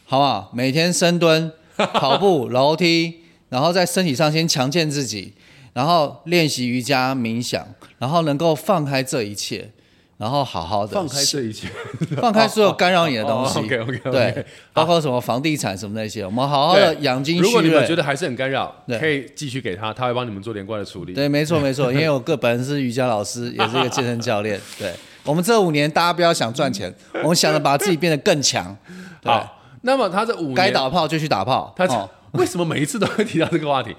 [0.06, 0.52] 好不好？
[0.54, 5.34] 每天深蹲、跑步、楼梯，然后在身体上先强健自己，
[5.76, 7.68] 然后练习瑜伽、冥想，
[8.00, 9.72] 然后能够放开这一切，
[10.16, 11.68] 然后好好的放开这一切，
[12.16, 13.60] 放开所有干扰你的东西。
[13.60, 17.62] OK OK，对，包括什么房地产什么那些，我们好好的养精蓄锐如果。
[17.62, 21.12] 你们觉得还是很干扰，可以继续给他，他会帮你们做连贯的处理。
[21.12, 24.58] 对， 没错没错，因为我个本人是瑜伽老师，也是一个健身教练。
[24.80, 24.94] 对
[25.26, 28.74] 我们这五年，大家不要想赚钱，我们想着把自己变得更强。
[29.22, 31.74] 对，好，那么他这五年该打炮就去打炮。
[31.76, 33.96] 他、哦为什么每一次都会提到这个话题？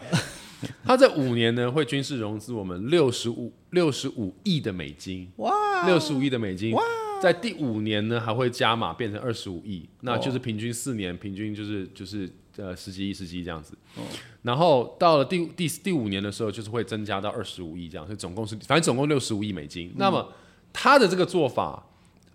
[0.85, 6.83] 他这五年呢会军事融资我们六十五六十五亿的美金，哇，六十五亿的美金，哇
[7.23, 13.75] 在第五年呢还会加码变成二十五亿，那就是平均四年平均就是就是呃十几亿十几亿这样子。
[14.42, 19.92] 然后到了第第第五年的时候，就是会增加到二十五亿这样，所以总共是反正总共六十五亿美金。
[19.97, 20.31] 那么
[20.73, 21.87] 他的这个做法，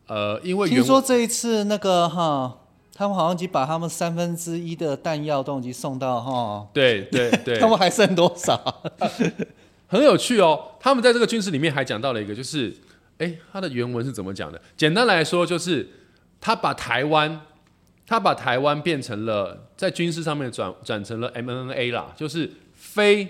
[0.08, 2.61] 呃，因为原听说这一次那个哈，
[3.02, 8.84] 他们好像已经把他们三分之一的弹药都已经送到哈，对对对，他们还剩多少？
[9.90, 10.74] 很有趣哦。
[10.80, 12.72] 他们在这个军事里面还讲到了一个，就是，
[13.18, 14.62] 哎，他的原文是怎么讲的？
[14.78, 15.90] 简单来说，就是
[16.40, 17.42] 他把台湾，
[18.06, 23.28] 他把台湾变成了在军事上面转转成了 MNA 啦，就是非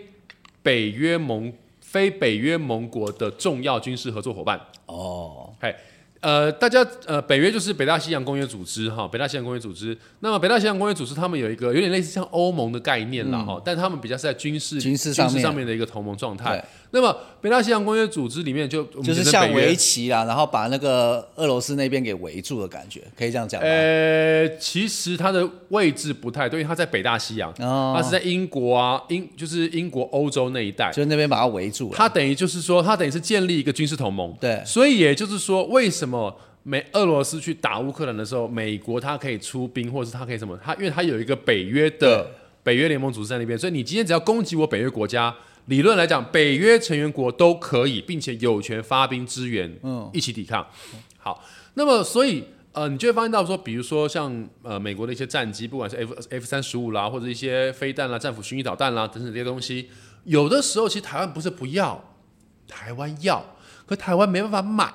[0.61, 4.59] 北约盟非北约盟国的重要军事合作伙伴。
[4.87, 5.73] 哦，嘿，
[6.21, 9.97] 呃，大家呃，北约就是北大西洋公约组织哈，北大西洋公约组织。
[10.19, 16.63] 那么北大西洋公约组织他们有一个有点类似像欧盟的概念了哈、但他们比较是在军事嗯军事上面的一个同盟状态。
[16.93, 23.67] 那么北大西洋公约组织里面就就是像围棋啦，然后把那个俄罗斯那边给围住的感觉，可以这样讲吗？
[23.67, 30.91] 呃，其实它的位置不太对，因为它在北大西洋，哦它是在英国啊，英就是英国欧洲那一带。
[30.91, 31.95] 就是那边把它围住了。
[31.95, 34.35] 它等于就是说，它等于是建立一个军事同盟。
[34.39, 36.10] 对所以也就是说，为什么
[36.63, 40.57] 美俄罗斯去打乌克兰的时候，美国它可以出兵，或者是它可以什么？
[40.63, 42.29] 它因为它有一个北约的
[42.63, 50.67] 北约联盟组织在那边，所以你今天只要攻击我北约国家，理论来讲，北约成员国都可以，并且有权发兵支援，嗯，一起抵抗。
[51.17, 51.43] 好，
[51.75, 52.43] 那么所以。
[52.73, 59.89] 呃，你就会发现到说，比如说像呃美国的一些战机，不管是 F F 三十五啦，或者一些飞弹啦、战斧巡弋导弹啦等等这些东西，
[60.23, 62.01] 有的时候其实台湾不是不要，
[62.69, 64.89] 台湾要，可台湾没办法买。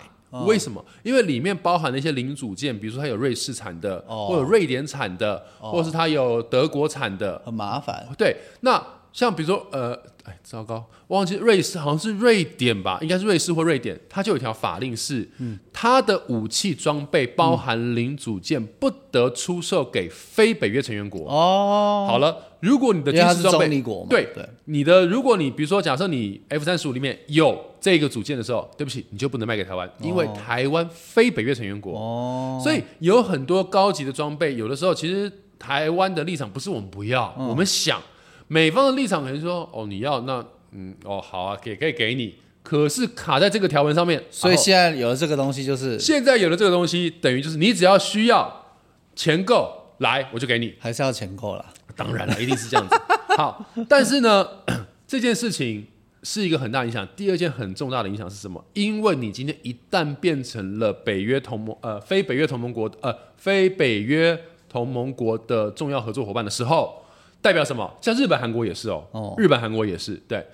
[0.45, 0.85] 为什么？
[1.03, 7.41] 因为里面包含了一些零组件，比如说它有瑞士产的，哦或者瑞典产的，或者是它有德国产的。
[7.45, 8.07] 很麻烦。
[8.19, 15.27] 对，那像比如说呃，哎，糟糕，忘记瑞士好像是瑞典吧，应该是瑞士或瑞典，它就有一条法令是，
[15.73, 21.31] 它的武器装备包含零组件不得出售给非北约成员国。
[21.31, 23.68] 哦，好了，如果你的军事装备。
[24.09, 31.96] 对对，你的，如果你比如说，假设你 F 三十五里面有这个组件的时候，对不起，你就不能卖给台湾，因为台湾非北约成员国。
[31.96, 38.02] 哦，所以有很多高级的装备，有的时候其实台湾的立场不是我们不要，嗯我们想
[38.48, 48.74] 美方的立场可能说，哦，你要那嗯哦好啊，给可以给你，可是卡在这个条文上面，所以现在有了这个东西，就是现在有了这个东西，等于就是你只要需要
[49.14, 50.74] 钱够来，我就给你。
[50.79, 51.64] 还是要钱够了。
[51.97, 52.95] 当然了，一定是这样子。
[53.37, 54.47] 好，但是呢，
[55.09, 55.87] 这件事情
[56.23, 57.07] 是一个很大影响。
[57.17, 58.65] 第二件很重大的影响是什么？
[58.75, 67.03] 因为你今天一旦变成了北约同盟呃非北约同盟国呃非北约同盟国的重要合作伙伴的时候，
[67.41, 67.93] 代表什么？
[68.01, 70.45] 像日本、韩国也是哦，哦日本、韩国也是对。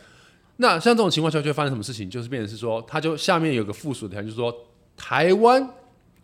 [0.59, 2.09] 那像这种情况下就会发生什么事情？
[2.11, 4.55] 就是变成是说，它就下面有个附属条件，就是说
[4.97, 5.71] 台湾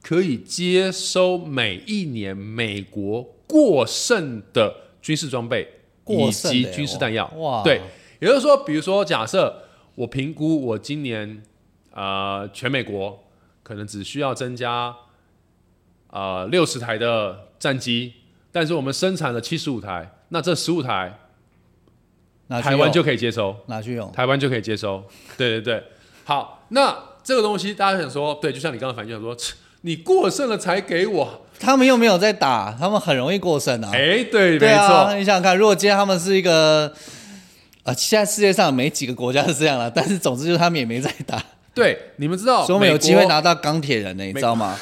[0.02, 4.74] 可以接收每一年美国过剩的
[5.08, 5.66] 军事装备
[6.04, 7.26] 以及军事弹药。
[7.38, 7.80] 哇，对，
[8.20, 9.62] 也就是说，比如说，假设
[9.94, 11.42] 我评估我今年
[11.92, 13.24] 呃全美国
[13.62, 14.94] 可能只需要增加
[16.10, 18.12] 呃六十台的战机，
[18.52, 21.18] 但是我们生产了七十五台，那这十五台
[22.50, 23.56] 台湾就可以接收。
[23.64, 24.12] 拿去用。
[24.12, 25.02] 台湾就可以接收。
[25.38, 25.84] 对对对，
[26.24, 26.94] 好，那
[27.24, 29.54] 这个东西大家想说，对，就像你刚刚反应想说，切
[29.88, 33.88] 你过剩了才给我，他们又没有在打，他们很容易过剩啊。
[33.90, 36.92] 哎、对，对没啊，错，你想想看，如果今天他们是一个，
[37.84, 44.78] 呃，现在世界上没几个国家是这样了，但是总之就是他们也没在打，对，你们知道，所以我们有机会拿到钢铁人呢，你知道吗？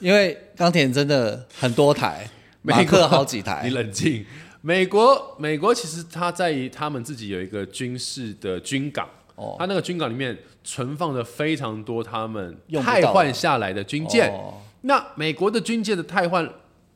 [0.00, 2.26] 因为钢铁人真的很多台，
[2.62, 4.24] 美国马克好几台你，冷静。
[4.62, 10.34] 美国，美国其实它在于他们自己有一个军事的军港，哦它那个军港里面
[10.66, 14.28] 存放着非常多他们汰换下来的军舰。
[14.30, 16.48] 哦那美国的军舰的汰换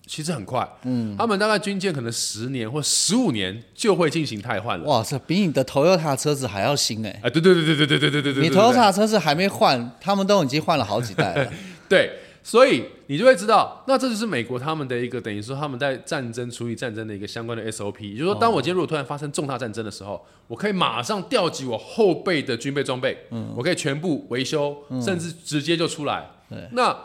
[0.07, 4.85] 其实很快，嗯，他们大概军舰可能十年或十五年就会进行汰换了。
[4.85, 7.21] 哇，塞比你的 Toyota 车子还要新哎！
[7.23, 11.53] 哎，对对对对对对对对对对，你 Toyota 车子还没换，他们都已经换了好几代了。
[11.89, 12.13] 对，
[12.51, 23.17] 所以你就会知道，那这就是美国他们的一个等于说他们在战争处理战争的一个相关的 SOP，也就是说，当我今天如果突然发生重大战争的时候，我可以马上调集我后备的军备装备，
[23.55, 26.29] 我可以全部维修，甚至直接就出来。
[26.73, 27.05] 那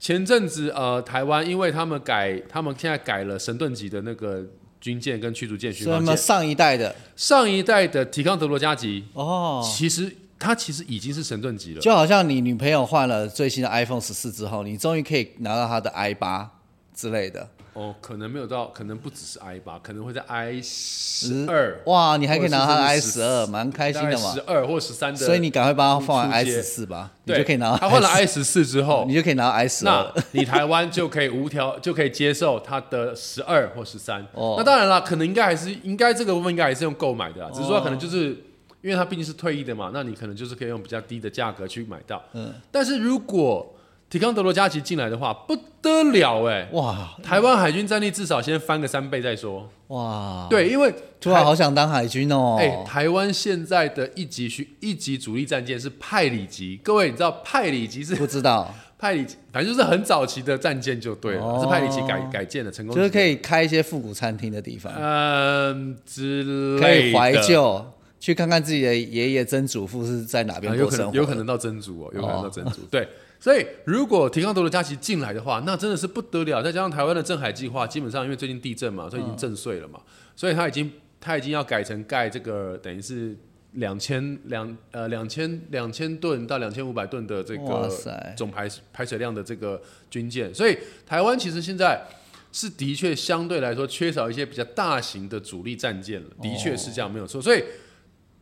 [0.00, 4.42] 前阵子呃，台湾因为他们改，他们现在改了神盾级的那个
[4.80, 6.96] 军舰跟驱逐舰、巡什么防舰，上一代的？
[7.14, 11.80] 上一代的提康德罗加级，哦，其实它其实已经是神盾级了。
[11.80, 16.50] 就好像你女朋友换了最新的 iPhone 十四之后，你终于可以拿到她的 i 八
[16.94, 17.48] 之类的。
[17.74, 24.40] 哦，可能没有到，可能不只是 i 八，可能会在 i 十二，哇，你还可以拿到她的 i 十二，蛮开心的嘛十。
[24.40, 27.76] 二或十三的，所以你赶快帮她换完 i 十四吧，你就可以拿到。
[27.76, 30.12] 他换了 i 十四之后 你，就可以拿到 i 十那二。
[30.32, 34.26] 你台湾就可以无条就可以接受它的十二或十三。
[34.32, 38.36] 哦那当然了，可能应该还是应该这个部分应该还是用购买的啦，只是说可能就是。
[38.80, 42.22] 因为它毕竟是退役的嘛，那你可能就是可以用比较低的价格去买到。
[42.32, 43.74] 嗯，但是如果
[44.10, 47.10] 提康德罗加奇进来的话，不得了哎、哇。
[47.22, 49.68] 台湾海军战力至少先翻个三倍再说。
[49.88, 52.56] 哇，对，因为突然好想当海军哦。
[52.58, 61.60] 哎、台湾现在的一级巡一级主力战舰是派里级，各位你知道派里级是不知道， 派里级，反正就是很早期的战舰就对了，哦。
[61.60, 67.08] 是派里级改改建的成功，就是可以开一些复古餐厅的地方，嗯之可类的。
[67.08, 67.84] 以怀，旧，
[68.20, 70.96] 去看看自己的爷爷曾祖父是在哪啊有可。
[70.96, 73.08] 能有可能到曾祖哦，有可能到曾祖，对。
[73.40, 76.60] 所以，如果提康多的假期进来的话，那真的是不得了。
[76.60, 80.00] 再加上台湾的镇海计划，基本上因为最近地震嘛，所以已经震碎了嘛，
[80.34, 83.36] 所以他已经他已经要改成盖这个等于是
[83.74, 90.76] 两千两呃两千两千吨到两千五百吨的这哇个塞，总排排水量的这个军舰，所以
[91.06, 92.04] 台湾其实现在
[92.50, 97.40] 是的确相对来说缺少一些比较大型的主力战舰了，的确是这样没有错。
[97.40, 97.62] 所以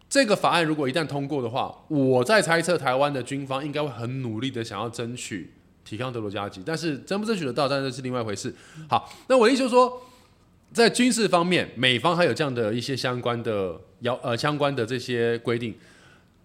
[0.08, 5.52] 这个法案如果一旦通过的话，我在猜测台湾的军方应该会很努力的想要争取
[5.84, 8.54] 提康德罗加级，但是争不争取得到，当然是另外一回事。
[8.88, 10.02] 好，那我的意思就是说。
[10.72, 15.72] 在军事方面，美方还有这样的一些相关的要呃相关的这些规定，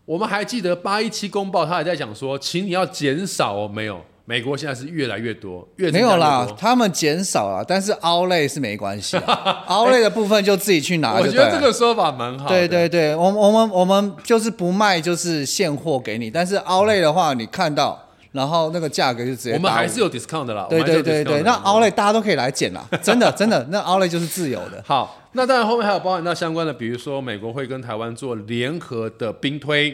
[0.06, 11.28] 我们还记得八一七公报，他还在讲说，请你要减少哦，没有，美国现在是越来越多，越没有啦多，他们减少了，但是凹类是没关系啊， 凹类的部分就自己去拿我。
[11.28, 12.56] 觉得这个说法蛮好的。
[12.56, 20.66] 对对对，我们我们我们就是不卖，就是现货给你，但是凹类的话，你看到，然后那个价格就直接我们还是有 discount 的啦。
[20.70, 24.82] 对对对那凹类大家都可以来捡啦，真的 真的，那凹类就是自由的。
[24.88, 29.94] 好，那当然后面还有包含到相关的，比如说美国会跟台湾做联合的兵推、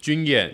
[0.00, 0.48] 军演、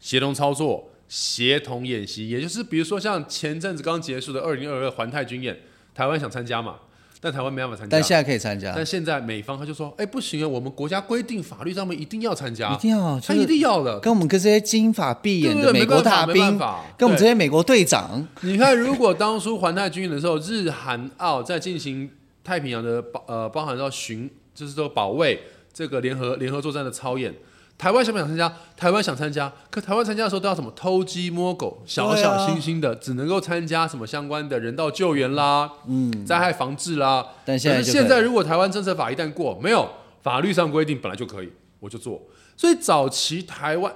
[0.00, 5.54] 协同操作、协同演习，也就是比如说像前阵子刚结束的二零二二环太军演，
[5.94, 6.76] 台湾想参加嘛，
[7.20, 7.94] 但台湾没办法参加。
[7.94, 14.00] 但现在可以参加，但现在美方他就说，哎、不行啊，我们国家规定法律上面一定要参加，一定要他一定要的。
[14.00, 22.08] 跟我们跟这些金发碧眼的美国大兵，法跟我们这些美国队长，你看，如果当初环太军演的时候，日韩澳在进行
[22.42, 25.38] 太平洋的包呃包含到巡，就是说保卫
[25.74, 27.34] 这个联合联合作战的操演，
[27.82, 28.54] 台湾想不想参加？
[28.76, 37.26] 台湾想参加，可台湾参加的时候都要什么偷鸡摸狗、小小心心的，只能够参加什么相关的人道救援啦、嗯，灾害防治啦。
[37.44, 39.90] 但现在现在如果台湾政策法一旦过，没有
[40.22, 42.22] 法律上规定本来就可以，我就做。
[42.56, 43.92] 所以早期台湾，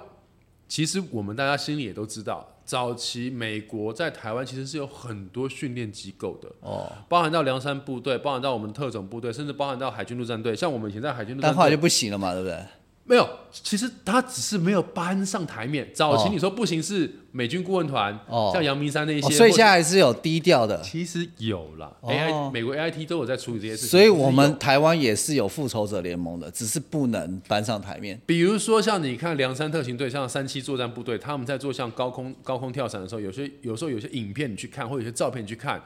[0.66, 10.56] 其实我们大家心里也都知道，早期美国在台湾其实是有很多训练机构的，哦，包含到梁山部队，包含到我们特种部队，甚至包含到海军陆战队。
[10.56, 12.58] 像我们以前在海军陆战队但后来就不行了嘛，对不对？
[13.08, 15.88] 没有，其实他只是没有搬上台面。
[15.94, 28.20] 早期哦你说不行是美军顾问团，哦像阳明山那一些，哦所以现在还是有低调的，其实有啦、哦 AI 美国 AIT 都有在处理这些事情，所以我们台湾也是有复仇者联盟的，只是不能搬上台面。
[28.26, 35.80] 比如说像你看梁山特勤队，像三七作战部队，他们在做像高空高空跳伞的时候，有些有时候有些影片你去看，或者有些照片你去看，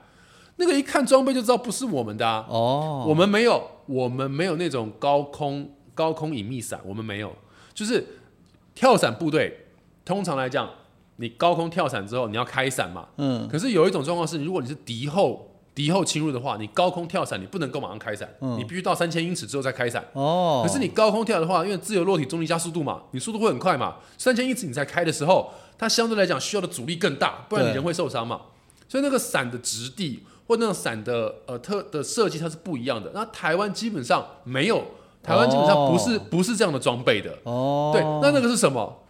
[0.57, 2.47] 那个一看装备就知道不是我们的啊。
[2.49, 5.71] 哦，我们没有，我们没有那种高空
[6.01, 7.31] 高空隐秘伞，我们没有。
[7.75, 8.03] 就是
[8.75, 9.67] 跳伞部队，
[10.03, 10.67] 通常来讲，
[11.17, 13.09] 你高空跳伞之后，你要开伞嘛。
[13.19, 20.03] 嗯，可是有一种状况是，如果你是敌后敌后侵入的话，你高空跳伞，你不能够马上开伞，你必须到三千英尺之后再开伞。
[20.15, 28.41] 哦，可是你高空跳的话，因为自由落体重力加速度嘛，你速度会很快嘛，三千英尺你才开的时候，它相对来讲需要的阻力更大，不然你人会受伤嘛。
[28.89, 33.13] 所以那个伞的质地或那种伞的呃特的设计它是不一样的。
[33.15, 34.85] 那台湾基本上没有
[35.23, 37.37] 台湾基本上不是、哦不是这样的装备的。
[37.45, 39.03] 哦，对，那那个是什么？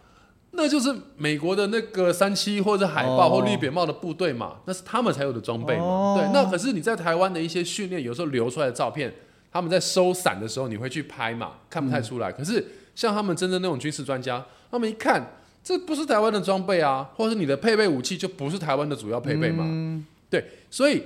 [0.53, 5.83] 那就是美国的那个三七或者海豹哦或绿扁帽的部队嘛，那是他们才有的装备嘛。
[5.83, 9.13] 哦对，那可是你在台湾的一些训练，有时候流出来的照片，
[9.49, 12.29] 他们在收伞的时候，你会去拍嘛，看不太出来。
[12.29, 15.25] 可是像他们真正那种军事专家，他们一看，
[15.63, 19.63] 这不是台湾的装备啊，或者是你的配备武器就不是台湾的主要配备嘛。
[19.65, 21.03] 嗯对，所以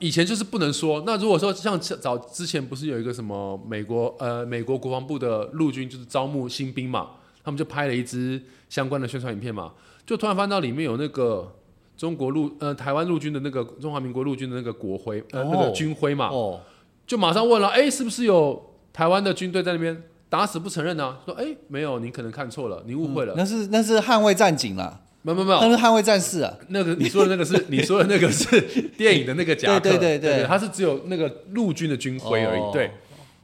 [0.00, 1.04] 以前就是不能说。
[1.06, 7.10] 那如果说像早之前不是有一个什么美国呃美国国防部的陆军就是招募新兵嘛，
[7.44, 9.72] 他们就拍了一支相关的宣传影片嘛，
[10.04, 11.54] 就突然翻到里面有那个
[11.96, 16.60] 中国陆呃台湾陆军的那个中华民国陆军的那个国徽呃、那个哦军徽嘛，哦，
[17.06, 20.02] 就马上问了，哎，是不是有台湾的军队在那边？
[20.30, 26.52] 打死不承认啊，说哎没有，你可能看错了，你误会了，那是那是捍卫战警啦，没有没有没有那，是捍卫战士啊。
[26.68, 28.60] 那个你说的那个是 你说的那个是
[28.96, 32.60] 电影的那个夹克，对对对对对它是只有那个陆军的军徽而已。
[32.60, 32.90] 哦对，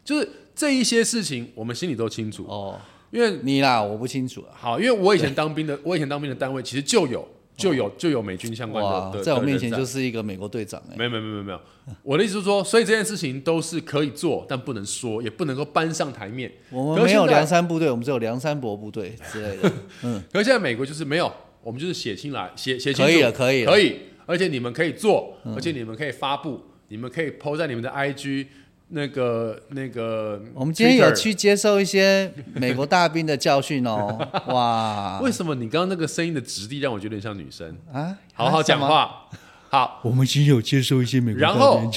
[0.05, 2.79] 就是这一些事情我们心里都清楚，哦，
[3.11, 4.57] 因为你啦，我不清楚啊。
[4.57, 10.95] 好，因为我以前当兵的，我以前当兵的单位其实就有就有就有美军相关哇的，的，在我面前就是一个美国队长哎。
[10.97, 11.61] 没有没有没有没有
[12.03, 16.51] 我的意思是说，所以这件事情都是可以做，但不能说，也不能够搬上台面。
[16.71, 19.73] 我们没有可是现在梁山部队，我们只有梁山伯部队之类的。
[20.03, 21.33] 嗯可是现在美国就是没有，
[21.67, 28.47] 我们就是写清来写写清楚，可以了可以可以，而且你们可以做，而且你们可以发布，你们可以 PO 在你们的 IG
[28.91, 30.41] 那个那个。
[30.55, 34.17] 我们今天有去接受一些美国大兵的教训哦。
[34.47, 37.77] 哇，为什么你刚刚那个声音的质地让我觉得像女生？
[37.93, 38.17] 啊？
[38.33, 38.87] 好好讲啊。
[38.87, 39.29] 话。
[39.69, 41.91] 好，我们今天有接受一些美国大兵然后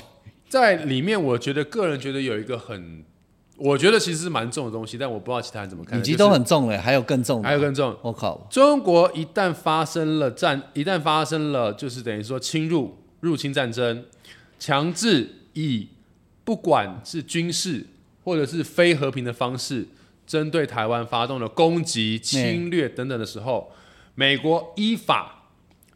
[0.50, 3.06] 在里面，我觉得个人觉得有一个很，
[3.60, 6.00] 我觉得其实是蛮重的东西，但我不知道其他人怎么看。
[6.00, 7.48] 已经都很重了，还有更重的。
[7.48, 14.06] 还有更重，我靠，中国一旦发生了战，一旦发生了就是等于说侵入、入侵战争，
[14.58, 15.90] 强制以
[16.44, 17.86] 不管是军事
[18.24, 19.88] 或者是非和平的方式，
[20.26, 23.72] 针对台湾发动了攻击、侵略等等的时候，
[24.16, 25.44] 美国依法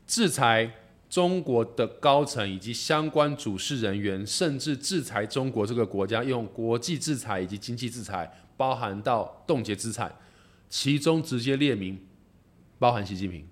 [0.05, 0.71] 制裁
[1.13, 10.11] 中国的高层以及相关主事人员，甚至制裁中国这个国家，用国际制裁以及经济制裁，包含到冻结资产。
[10.67, 12.03] 其中直接列明
[12.79, 13.47] 包含习近平。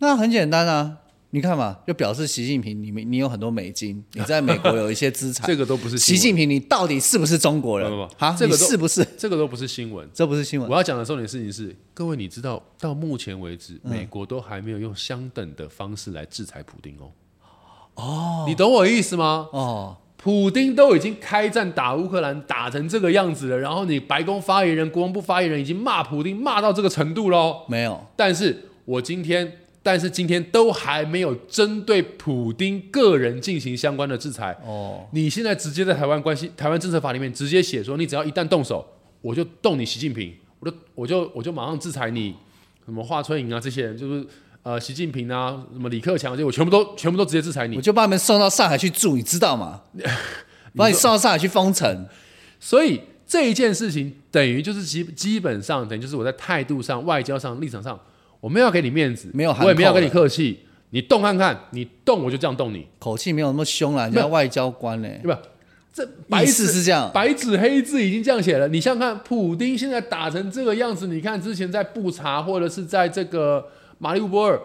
[0.00, 0.98] 那很简单啊，
[1.34, 5.46] 你看嘛，就表示习近平，你你有很多美金， 你在美国有一些资产。
[5.46, 8.32] 这个都不是，习近平，你到底是不是中国人不不不啊？
[8.32, 9.02] 你这个都是不是？
[9.16, 10.06] 这个都不是新闻。
[10.12, 17.10] 这不是新闻我要讲的重点事情是，各位你知道，到目前为止，嗯美国都还没有用相等的方式来制裁普丁哦。
[17.94, 19.48] 哦，你懂我意思吗？
[19.52, 19.96] 哦。
[20.18, 27.64] 普丁都已经开战打乌克兰，打成这个样子了，然后你白宫发言人、国防部发言人已经骂普丁骂到这个程度喽。
[27.68, 29.52] 没有，但是我今天，
[29.82, 34.56] 但是今天都还没有针对普丁个人进行相关的制裁。
[34.64, 38.86] 哦，你现在直接在台湾关系台湾政策法里面直接写说，你只要一旦动手，
[39.20, 42.34] 我就动你习近平，我就我就我就马上制裁你，
[42.84, 44.26] 什么华春莹啊这些人，就是
[44.62, 47.82] 呃习近平啊，什么李克强这些，我全部都全部都直接制裁你我。
[47.82, 49.82] 就把你们送到上海去住，你知道吗？
[50.76, 52.06] 把你送到上海去封城，
[52.58, 57.98] 所以这一件事情等于就是基基本上等于就是我在态度上、外交上、立场上，
[58.42, 60.58] 我没有给你面子，没有我也没有跟你客气，
[60.90, 65.40] 你动看看，你动我就这样动你，口气没有那么凶啦，人家外交官嘞，对吧？
[65.94, 67.08] 这白纸是这样。
[67.14, 73.68] 白纸黑字已经这样写了，你想想看，普丁现在打成这个样子，你看之前在布查或者是在这个
[73.98, 74.60] 马里乌波尔，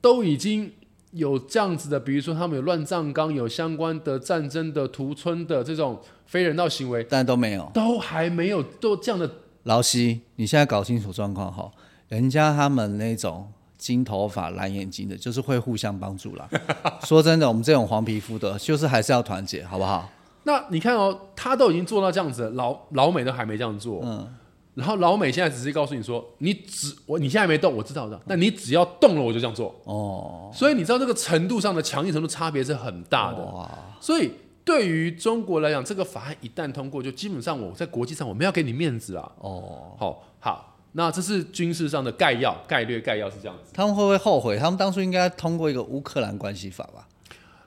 [0.00, 0.72] 都已经
[1.12, 7.70] 有这样子的，比如说他们有乱葬岗，有相关的战争的屠村的这种非人道行为，但都没有。
[7.72, 9.30] 都还没有都这样的
[9.62, 11.70] 劳西，你现在搞清楚状况哈，
[12.08, 16.48] 人家他们那种金头发、蓝眼睛的，就是会互相帮助啦。
[17.04, 20.10] 说真的，我们这种黄皮肤的，就是还是要团结，好不好？
[20.44, 24.00] 那你看哦，他都已经做到这样子，老老美都还没这样做。
[24.04, 24.28] 嗯，
[24.74, 29.74] 然后老美现在只是告诉你说，你只我你现在没动，我知道我知道，但你只要动了，我就这样做。
[29.84, 33.42] 哦，所以你知道这个程度上的强硬程度差别是很大的。
[33.42, 34.32] 哇，所以
[34.64, 39.32] 对于中国来讲，这个法案一旦通过，就基本上我在国际上我们要给你面子啊。
[39.38, 40.22] 哦，好，好，
[40.96, 43.72] 那这是军事上的概要、概略、概要是这样子。
[43.74, 44.56] 他们会不会后悔？
[44.56, 47.08] 他们当初应该通过一个乌克兰关系法吧？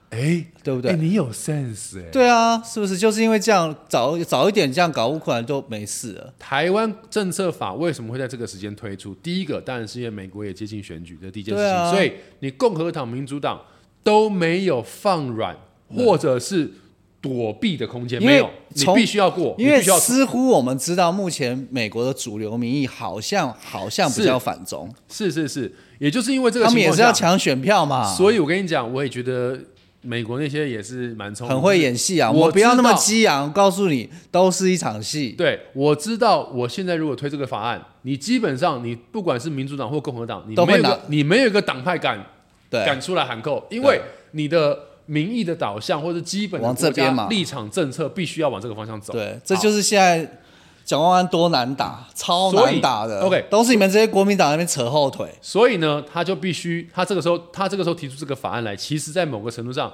[0.08, 0.96] 哎，对不对？
[0.96, 2.10] 你有 sense 哎。
[2.10, 6.32] 对啊，是不是就是因为这样早早一点这样搞乌克兰就没事了？
[6.38, 9.14] 台湾政策法为什么会在这个时间推出？
[9.16, 13.60] 第一个当然是因为美国也接近选举，这第一件事情，啊所以你共和党、民主党
[14.02, 15.54] 都没有放软
[15.94, 16.72] 或者是
[17.20, 28.14] 躲避的空间，没有，你必须要过，因为似乎我们知道，目前美国的主流民意好像好像比较反中，是是是，也就是因为这个他们也是要抢选票嘛。
[28.14, 29.58] 所以我跟你讲，我也觉得
[30.02, 32.30] 美国那些也是蛮聪明，很会演戏啊！
[32.30, 35.30] 我我不要那么激昂，告诉你，都是一场戏。
[35.30, 42.24] 对，我知道，我现在如果推这个法案，你基本上你不管是民主党或共和党，你都没有你没有一个党派敢
[42.70, 44.00] 对，敢出来喊扣，因为
[44.30, 44.78] 你的
[45.08, 49.14] 民意的导向或者基本的往这国家边嘛立场政策必须要往这个方向走。
[49.14, 50.38] 对，这就是现在
[50.84, 53.20] 蒋万安多难打，超难打的。
[53.22, 55.26] OK 都是你们这些国民党那边扯后腿。
[55.40, 59.90] 所以呢，他就必须，他这个时候，他这个时候提出这个法案来，其实在某个程度上，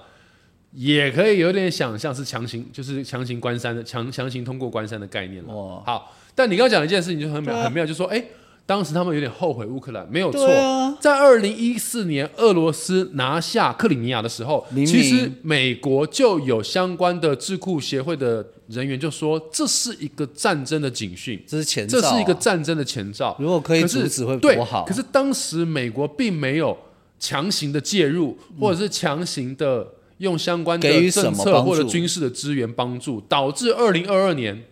[0.72, 5.54] 也可以有点想象是强行，就是强行关山的强强行通过关山的概念了。
[5.54, 8.24] 哇好，但你刚刚讲的一件事情就很妙，对啊很妙，就说，哎、
[8.66, 10.46] 当时他们有点后悔乌克兰，没有错。
[10.46, 23.36] 啊，在二零一四年俄罗斯拿下克里米亚的时候，明明其实美国就有相关的智库协会的人员就说，这是一个战争的警讯，这是前兆啊、这是一个战争的前兆。
[23.38, 24.84] 如果可是阻止会对多好。
[24.84, 26.76] 可是当时美国并没有
[27.18, 29.86] 强行的介入，或者是强行的
[30.18, 34.64] 用相关的政策或者军事的资源帮助，导致二零二二年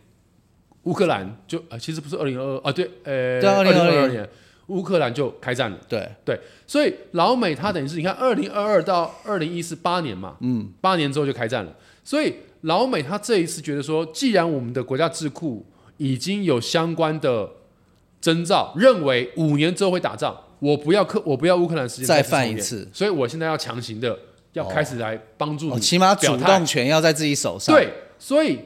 [0.84, 4.28] 乌克兰就呃其实不是二零二二啊，对，呃，对二零二二年。
[4.68, 5.76] 乌克兰就开战了。
[5.88, 6.08] 对。
[6.24, 11.76] 对，所以老美他等于是你看，二零二二到二零一四八年嘛，嗯，八年之后就开战了。
[12.04, 15.66] 所以老美他这一次觉得说，既然我们的国家智库
[15.98, 17.50] 已经有相关的
[18.20, 24.16] 征兆，认为五年之后会打仗，我不要克，我不要乌克兰时间再犯一次，所以我现在要强行的
[24.52, 28.60] 要开始来帮助哦，你，起码主动权要在自己手上。，对，所以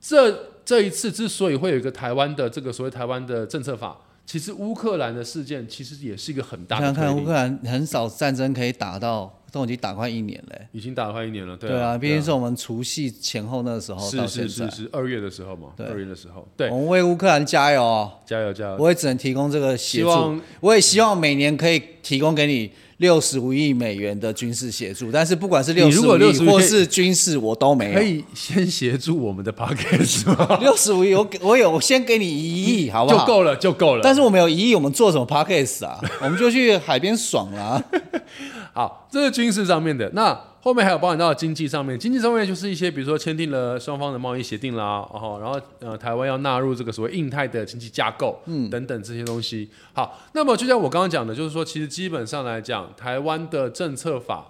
[0.00, 0.30] 这
[0.68, 3.96] 这一次之所以会有一个台湾的这个所谓台湾的政策法，
[4.26, 10.68] 其实乌克兰的事件其实也是一个很大的想想看，乌克兰很少战争可以打到，都已经打快一年了欸。
[10.72, 14.48] 已经打快一年了，对对啊，啊，毕竟是我们除夕前后那个时候到是。
[14.48, 18.12] 是是是二月的时候嘛，对二月的时候，对我，们为乌克兰加油哦！
[18.26, 18.76] 加油加油！
[18.78, 27.98] 我也只能提供这个协助，我也希望每年可以提供给你六十五亿美元的军事协助，但是不管是六你如果十五亿或是军事，我都没有。
[27.98, 29.68] 可以先协助我们的吗？
[30.60, 33.18] 六十五亿，我给我有，我先给你一亿，好不好？
[33.18, 34.00] 就够了，就够了。
[34.02, 36.00] 但是我们有一亿，我们做什么 podcast 啊？
[36.22, 37.82] 我们就去海边爽啦、
[38.74, 40.10] 好，这是军事上面的。
[40.14, 49.68] 那后面还有包含到经济上面，经济上面就是一些，比如说签订了双方的贸易协定啦，然后然后呃，台湾要纳入这个所谓印太的经济架构，嗯，等等这些东西。
[49.92, 54.48] 好，那么就像我刚刚讲的，就是说，其实基本上来讲，台湾的政策法，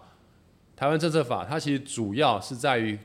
[0.75, 2.99] 台湾政策法，它其实主要是在于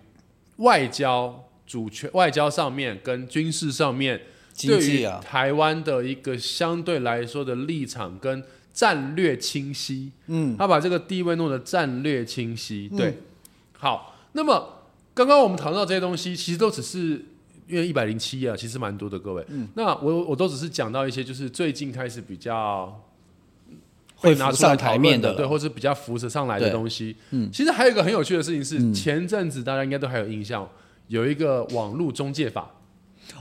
[0.58, 4.22] 外交主权、外交上面跟军事上面。
[4.56, 8.44] 对于台湾的一个相对来说的立场跟
[8.74, 13.20] 战略清晰，嗯，他把这个地位弄得战略清晰，对，
[13.78, 14.82] 好，那么
[15.14, 17.24] 刚刚我们讨论到这些东西，其实都只是
[17.68, 23.00] 因为一百零七啊，其实蛮多的，各位，嗯，那我我都只是讲到一些就是最近开始比较
[24.16, 25.36] 会拿出来浮上台面的。
[25.36, 30.68] 对，或是比较浮着上来的东西，嗯，其实还有一个很有趣的事情是，前阵子大家应该都还有印象，
[31.10, 32.72] 有一个网络中介法，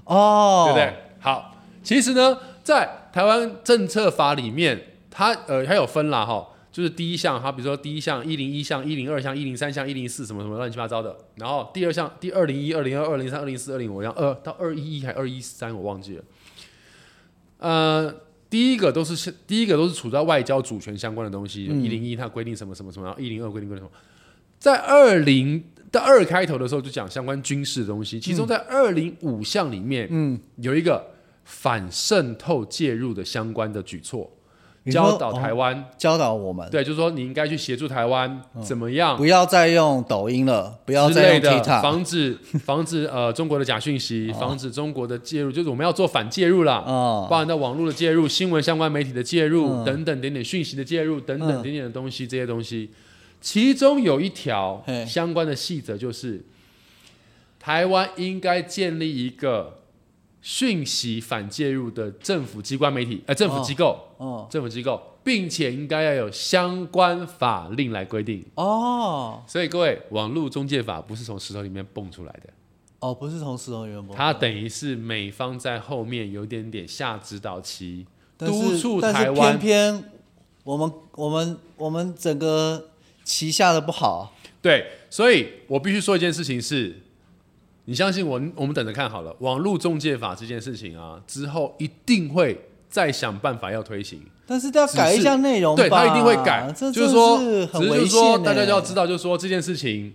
[0.04, 0.94] 哦，对不对？
[1.20, 16.24] 好，其实呢，在台湾政策法里面，它呃它有分啦哈，就是第一项，它比如说第一项一零一项、一零二项、一零三项、一零四什么什么乱七八糟的，然后第二项第二零一、二零二、二零三、二零四、二零五，像二到二一一还二一三，我忘记了。
[17.58, 18.12] 呃，
[18.50, 23.90] 第一个都是第一个都是处在外交主权相关的东西，一零一它规定什么什么什么，然后一零二规定规定什么，
[24.58, 31.12] 在二零到二开头的时候就讲相关军事的东西，其中在二零五项里面，嗯，有一个
[31.44, 34.30] 反渗透介入的相关的举措，
[34.90, 39.16] 教导台哦湾，教导我们，对，就是说你应该去协助台湾怎么样？
[39.16, 49.84] 不要再用抖音了，不要之再用，TikTok，防止 防止呃中国的假讯息，防止中国的介入，就是我们要做反介入啦，哦，包含到网络的介入、新闻相关媒体的介入、嗯。
[49.84, 52.90] 等等点点讯息的介入等等嗯点点的东西，这些东西，
[53.40, 56.44] 其中有一条相关的细则就是，
[57.60, 59.78] 台湾应该建立一个
[60.42, 64.46] 讯息反介入的政府机关媒体，呃，政府机构，哦。
[64.50, 68.44] 政府机构，并且应该要有相关法令来规定。
[68.56, 69.42] 哦。
[69.46, 72.52] 所以各位，网络中介法不是从石头里面蹦出来的，
[72.98, 78.06] 哦，不是从石头里面蹦，它等于是美方在后面有点点下指导棋。
[78.36, 79.56] 督促台湾。
[79.56, 80.10] 偏偏
[80.64, 82.90] 我们我们我们整个
[83.22, 87.02] 旗下的不好，对，所以我必须说一件事情是，
[87.84, 89.34] 你相信我，我们等着看好了。
[89.40, 92.58] 网络中介法这件事情啊，之后一定会
[92.88, 94.22] 再想办法要推行。
[94.46, 100.12] 但是都要改一下内容，对他一定会改，这就是说，只是就是说，大家就要欸知道，就是说这件事情，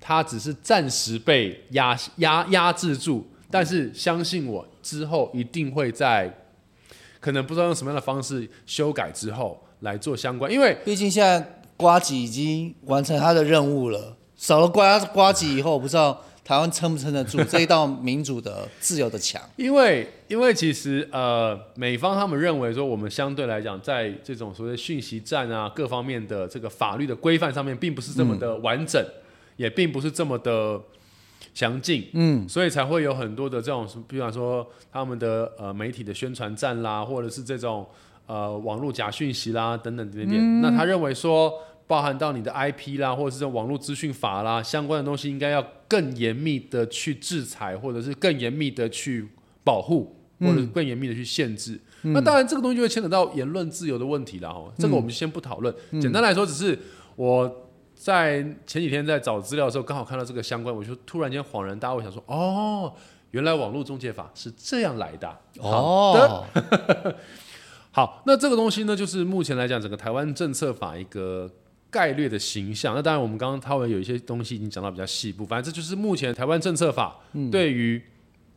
[0.00, 6.32] 它只是暂时被压压压制住，但是相信我，之后一定会在
[7.20, 19.42] 可能不知道用什么样的方式修改之后来做相关，因为毕竟现在瓜子已经完成他的任务了，少了瓜瓜吉以后，我不知道台湾撑不撑得住这一道民主的自由的墙。
[19.56, 29.04] 因为因为其实呃，美方他们认为说，我们相对来讲，在这种所谓讯息战啊各方面的这个法律的规范上面，并不是这么的完整，
[29.56, 30.80] 也并不是这么的
[31.52, 37.84] 详尽，嗯，所以才会有很多的这种，比方说他们的呃媒体的宣传战啦，或者是这种
[38.26, 40.60] 呃网络假讯息啦等等点点。
[40.60, 41.52] 那他认为说，
[41.86, 49.28] 包含到你的 IP 啦，或者是这种网络资讯法啦相关的东西，应该要更严密的去制裁，或者是更严密的去
[49.62, 51.80] 保护，或者是更严密的去限制。
[52.02, 54.72] 那当然，这个东西就会牵扯到言论自由的问题了哦。
[54.78, 55.74] 这个我们先不讨论。
[56.00, 56.78] 简单来说，只是
[57.16, 57.62] 我。
[57.98, 62.92] 在前几天在找资料的时候，刚好看到这个相关，我就突然间恍然大悟，想说：哦，
[63.30, 65.26] 原来网络中介法是这样来的。
[65.58, 67.16] 好的，
[67.92, 71.50] 好，那这个东西呢，就是目前来讲，整个台湾政策法一个
[71.96, 72.94] 概略的形象。
[72.94, 77.16] 那当然，我们刚刚他们有一些东西已经讲到比较细部，反正这就是目前台湾政策法
[77.50, 78.02] 对于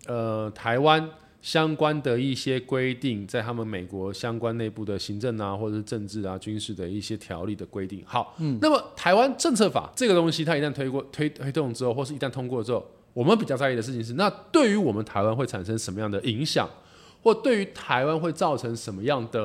[0.07, 1.09] 呃台湾。
[1.41, 8.03] 相关的一些规定，在他们美国相关内部的行政啊，或者是政治啊、军事的一些条例的规定。
[8.05, 16.69] 好，那么台湾政策法这个东西，它一旦推过、推推动之后，或是一旦通过之后，我们比较在意的事情是，那对于我们台湾会产生什么样的影响，
[17.23, 19.39] 或对于台湾会造成什么样的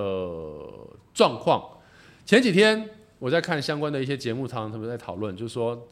[1.14, 1.62] 状况？
[2.26, 2.90] 前几天
[3.24, 5.88] 我在看相关的一些节目，常常他们在讨论，就是说，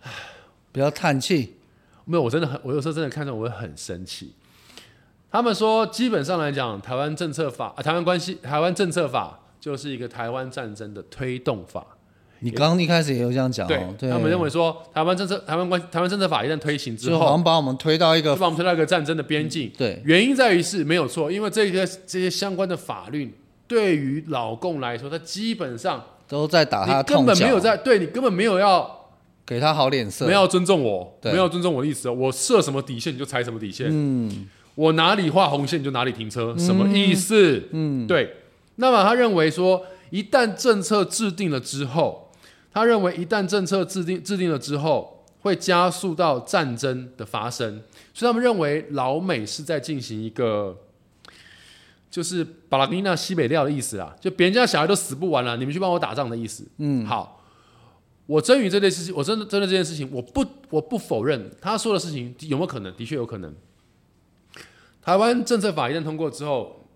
[0.00, 0.10] 唉，
[0.72, 1.56] 不要叹气。
[2.06, 4.32] 没有，我真的很，我有时候真的看着我会很生气。
[5.30, 11.86] 他们说，基本上来讲，台湾政策法啊，台湾关系，台湾政策法就是一个台湾战争的推动法。
[12.38, 19.70] 你刚刚一开始也有这样讲哦，对他们认为说，台湾政策，台湾关，台湾政策法一旦推行之后，好像把我们推到一个，把我们推到一个战争的边境。
[19.76, 23.34] 对，原因在于是没有错，因为这些这些相关的法律
[23.66, 28.94] 对于老共来说，他基本上都在打他根本没有在对你根本没有要。
[29.46, 32.10] 给他好脸色，没有尊重我，没有尊重我的意思。
[32.10, 37.62] 我设什么底线你就踩什么底线，嗯，我哪里画红线你就哪里停车，什么意思？
[37.70, 38.38] 嗯，对。
[38.74, 42.32] 那么他认为说，一旦政策制定了之后，
[42.74, 47.80] 他认为一旦政策制定制定了之后，会加速到战争的发生。
[48.12, 50.76] 所以他们认为老美是在进行一个，
[52.16, 56.66] 就是巴拉尼纳西北料的意思啊，就别人家小孩都死不完了，你们去帮我打仗的意思。
[56.78, 57.44] 嗯，好。
[58.24, 63.54] 我真与这件事情，我真的真的这件事情，我不我不否认他说的事情有没有可能，的确有可能。
[65.02, 66.88] 台湾政策法一旦通过之后，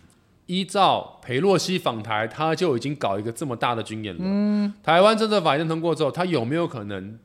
[0.44, 4.20] 依照裴洛西访台，他就已经搞一个这么大的军演了。
[4.22, 7.18] 嗯，台湾政策法一旦通过之后，他有没有可能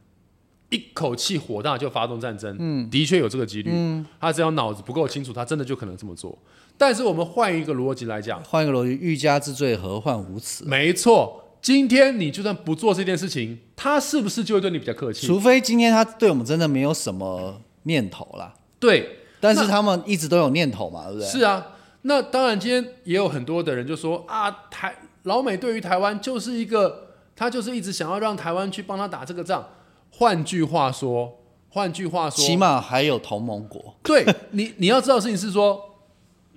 [0.69, 2.55] 一口气火大就发动战争？
[2.57, 3.71] 嗯，的确有这个几率。
[3.73, 6.35] 嗯，他只要脑子不够清楚，他真的就可能这么做。
[6.81, 10.65] 但是我们换一个逻辑来讲，换一个逻辑，欲加之罪，何患无辞？
[10.65, 11.39] 没错。
[11.61, 15.27] 今天你就算不做这件事情，他是不是就会对你比较客气？
[15.27, 18.55] 除非今天他对我们真的没有什么念头啦。
[18.79, 19.07] 对，
[19.39, 21.27] 但是他们一直都有念头嘛，对不对？
[21.29, 21.67] 是啊，
[22.01, 29.63] 那当然，今天也有很多的人就说啊，台老美对于台湾就是一个，他就是一直想要让台湾去帮他打这个仗。
[30.09, 31.31] 换句话说，
[31.69, 33.95] 换句话说，起码还有同盟国。
[34.01, 35.79] 对你，你要知道的事情是说，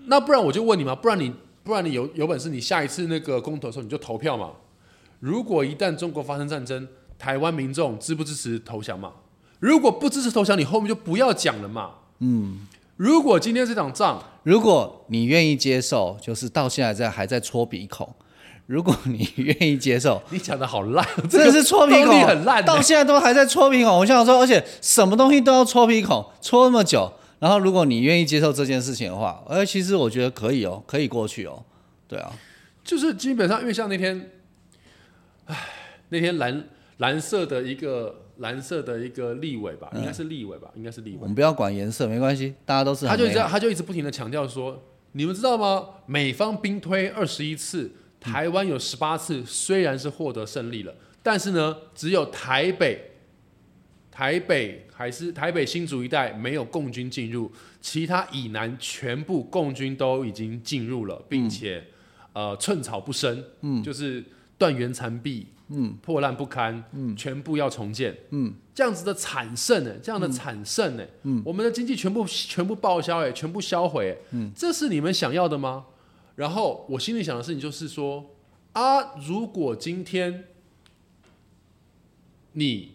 [0.07, 1.33] 那不然我就问你嘛，不然你
[1.63, 4.51] 不然你有有本事，你下一次那个公投的时候你就投票嘛。
[5.21, 6.87] 如果一旦中国发生战争，
[7.19, 9.13] 台湾民众支不支持投降嘛？
[9.61, 11.91] 如果不支持投降，你后面就不要讲了嘛。
[12.19, 18.15] 嗯，如果今天这场仗，如果你愿意接受，就是到现在在还在搓鼻孔。
[18.67, 23.99] 如果你愿意接受，你讲的好烂， 真的是搓鼻孔很烂，到现在都还在搓鼻孔。
[23.99, 27.13] 我想说，而且什么东西都要搓鼻孔，搓那么久。
[27.39, 31.65] 然后如果你愿意接受这件事情的话，哎，其实我觉得可以哦，可以过去哦。
[32.09, 32.33] 对啊，
[32.83, 34.31] 就是基本上，因为像那天。
[35.47, 35.57] 唉，
[36.09, 36.65] 那天蓝
[36.97, 41.19] 蓝色的一个蓝色的一个立委吧，应该是立委吧，应该是立委。
[41.21, 43.05] 我们不要管颜色，没关系，大家都是。
[43.05, 44.83] 他就这样，他就一直不停的强调说
[45.13, 45.87] ：“你们知道吗？
[46.07, 53.14] 美方兵推二十一次，台湾有十八次，虽然是获得胜利了，但是呢，只有台北、
[54.15, 57.51] 台北还是台北新竹一带没有共军进入，
[57.81, 61.83] 其他以南全部共军都已经进入了，并且
[62.33, 64.25] 呃寸草不生，嗯，就是。”
[64.57, 75.87] 断垣残壁，嗯，破烂不堪，嗯，全部要重建，嗯，这样子的惨胜呢，这样的惨胜呢，嗯，我们的经济全部全部报销，哎，全部销毁，嗯，这是你们想要的吗？
[76.37, 78.25] 然后我心里想的事情就是说，
[78.75, 80.45] 啊，如果今天
[82.53, 82.94] 你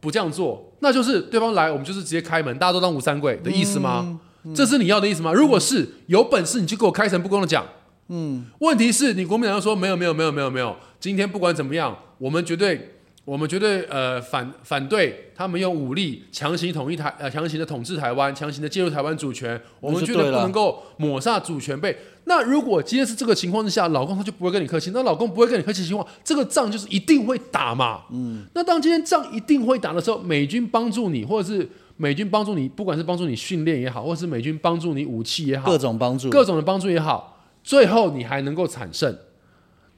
[0.00, 4.20] 不这样做，那就是对方来，我们就是直接开门，大家都当吴三桂的意思吗？
[4.54, 5.32] 这是你要的意思吗？
[5.32, 7.66] 如果是有本事，你就给我开诚布公的讲。
[8.08, 12.97] 嗯，问题是你国民党又说没有没有没有没有没有，今天不管怎么样，我们绝对
[13.28, 21.94] 我们绝对呃反反对他们用武力强行统一台呃强行的统治台湾，强行的介入台湾主权，我们绝对不能够抹杀主权被。
[22.24, 28.04] 那如果今天是这个情况之下，老公他就不会跟你客气，那老公不会跟你客气的情况，这个仗就是一定会打嘛。
[28.10, 31.68] 嗯，那当今天仗一定会打的时候，美军帮助你，或者是
[31.98, 39.14] 美军帮助你，不管是帮助你训练也好，或者是美军帮助你武器也好，各种帮助，各种的帮助也好，最后你还能够产胜。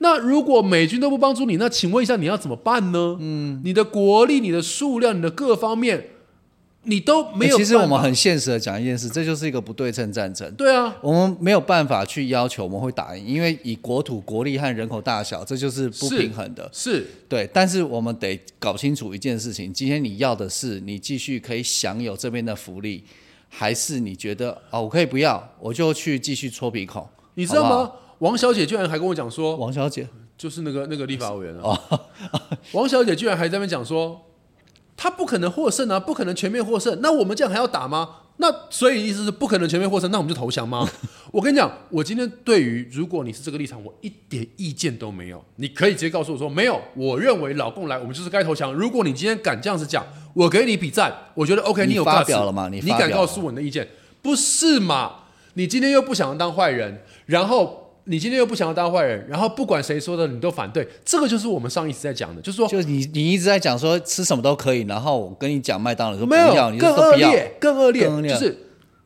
[0.03, 3.19] 那如果美军都不帮助你，那请问一下你要怎么办呢？
[3.21, 6.07] 嗯，你的国力、你的数量、你的各方面，
[6.85, 7.57] 你都没有办法。
[7.57, 10.51] 欸其实我们很现实的讲一件事，这就是一个不对称战争。
[10.55, 16.67] 对啊，我们没有办法去要求我们会打赢，因为以国土、国力和人口大小，这就是不平衡的。
[16.73, 23.05] 是对，但是我们得搞清楚一件事情：今天你要的是你继续可以享有这边的福利，
[23.51, 27.07] 还是你觉得哦，我可以不要，我就去继续戳鼻孔？
[27.35, 27.93] 你知道好吗？
[28.21, 30.09] 王小姐居然还跟我讲说，王小姐，
[30.39, 31.79] 就是那个那个立法委员啊，
[32.73, 34.21] 王小姐居然还在那边讲说，
[34.97, 37.01] 她不可能获胜啊，不可能全面获胜。
[37.03, 38.17] 那我们这样还要打吗？
[38.37, 40.87] 那所以意思是不可能全面获胜，那我们就投降吗？
[41.33, 45.43] 我跟你讲，我今天对于如果你是这个立场，我一点意见都没有。
[45.57, 48.71] 你可以直接告诉我说，没有，我认为老共来，我们就是该投降。
[48.73, 50.05] 如果你今天敢这样子讲，
[50.35, 53.89] 我给你比赞，我觉得 OK，你有发表了吗你你敢告诉我你的意见，
[54.21, 55.25] 不是嘛？
[55.55, 57.79] 你今天又不想当坏人，然后。
[58.05, 67.01] 你今天又不想要当坏人，然后不管谁说的你都反对，这个就是我们上一次在讲的，就是说就是你你一直在讲说吃什么都可以，然后我跟你讲麦当劳说不没要，有更。
[67.01, 68.57] 恶劣，更恶劣，更恶劣就是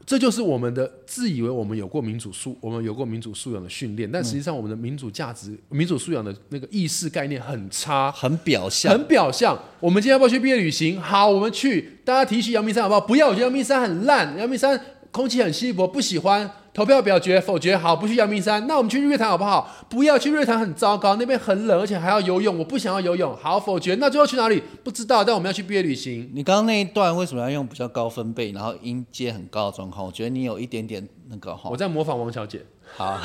[0.05, 9.59] 这就是我们的自以为我们有过民主素，我们有过民主素养的训练，但实际上我们的民主价值、民主素养的那个意识概念很差，很表象，很表象。
[9.81, 11.01] 我们今天要不要去毕业旅行？
[11.01, 13.01] 好，我们去，大家提起阳明山好不好？
[13.01, 14.79] 不要，我觉得阳明山很烂，阳明山
[15.11, 16.51] 空气很稀薄，不喜欢。
[16.75, 19.87] 投票表决否决，好，不去阳明山，那我们去日月潭好不好？
[19.89, 23.35] 不要去日月潭，很糟糕，那边很冷，而且还要游泳，我不想要游泳。
[23.37, 23.95] 好，否决。
[24.01, 24.61] 那最后去哪里？
[24.83, 26.29] 不知道，但我们要去毕业旅行。
[26.35, 30.05] 你刚刚那一段为什么要用比较高分贝，然后音阶很高的状况？
[30.05, 31.77] 我觉得你有一点点那个哈我。
[31.77, 32.61] 在模仿王小姐。
[32.97, 33.21] 好，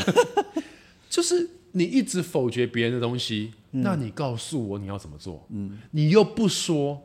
[1.10, 5.44] 就是你一直否决别人的东西，嗯那你告诉我你要怎么做？
[5.52, 7.02] 嗯，你又不说，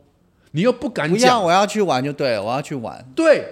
[0.53, 3.03] 你又不敢不要，讲，我要去玩就对了，我要去玩。
[3.15, 3.51] 对，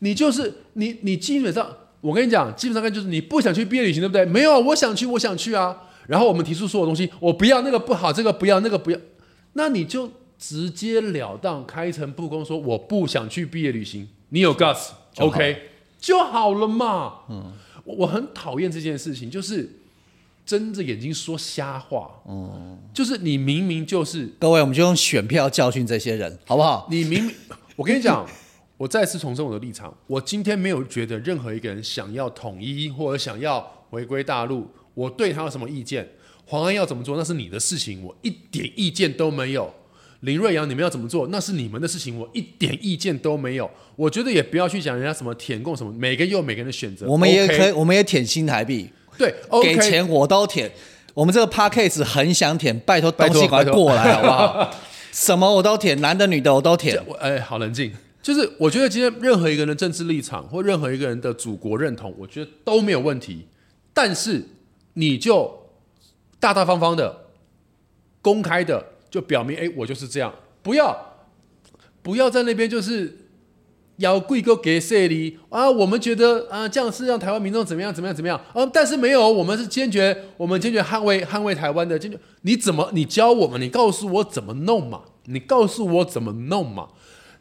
[0.00, 1.66] 你就是你，你基本上，
[2.02, 4.26] 我跟你讲，基本上就是你不想去毕业旅行，对不对？
[4.26, 5.74] 没有，我想去，我想去啊。
[6.08, 8.98] 然后我们提出所有东西，我不要那个不好，这个不要，那个不要，
[9.52, 14.08] 那你就直截了当、开诚布公说我不想去毕业旅行。
[14.30, 15.62] 你有 guts，OK
[16.00, 17.20] 就好了嘛。
[17.30, 17.52] 嗯，
[17.84, 19.78] 我我很讨厌这件事情，就是
[20.44, 22.10] 睁着眼睛说瞎话。
[22.24, 26.88] 哦，就是你明明就是各位，我们就用选票教训这些人，好不好？
[26.90, 27.32] 你明明，
[27.76, 28.26] 我跟你讲，
[28.82, 36.04] 我再次重申我的立场，我今天没有觉得任何一个人想要统一或者想要回归大陆，我对他有什么意见？
[36.46, 39.72] 黄安要怎么做，那是你的事情，我一点意见都没有。
[40.22, 43.70] 林瑞阳，你们要怎么做，那是你们的事情，我一点意见都没有。
[43.94, 47.06] 我觉得也不要去讲人家什么舔共什么，每个人有每个人的选择。
[47.06, 50.68] 我们也可以，我们也舔新台币，对，OK，给钱我都舔。
[51.14, 54.70] 我们这个 p a c k a g e 很想舔，拜托东西赶快过来好不好？
[55.12, 57.00] 什么我都舔，男的女的我都舔。
[57.06, 57.92] 我哎，好冷静。
[58.22, 63.46] 就是我觉得今天任何一个人的政治立场或任何一个人的祖国认同，我觉得都没有问题。
[63.92, 64.44] 但是
[64.94, 65.68] 你就
[66.38, 67.26] 大大方方的、
[68.22, 71.26] 公开的就表明，哎，我就是这样，不要
[72.00, 73.26] 不要在那边就是
[73.96, 75.68] 要贵个给谁哩啊？
[75.68, 78.64] 我们觉得啊，这样是让台湾民众怎么样怎么样怎么样啊？
[78.72, 82.18] 但是没有，我们是坚决，我们坚决捍卫捍卫台湾的坚决。
[82.42, 83.60] 你怎么你教我们？
[83.60, 85.02] 你告诉我怎么弄嘛？
[85.26, 86.88] 你告诉我怎么弄嘛？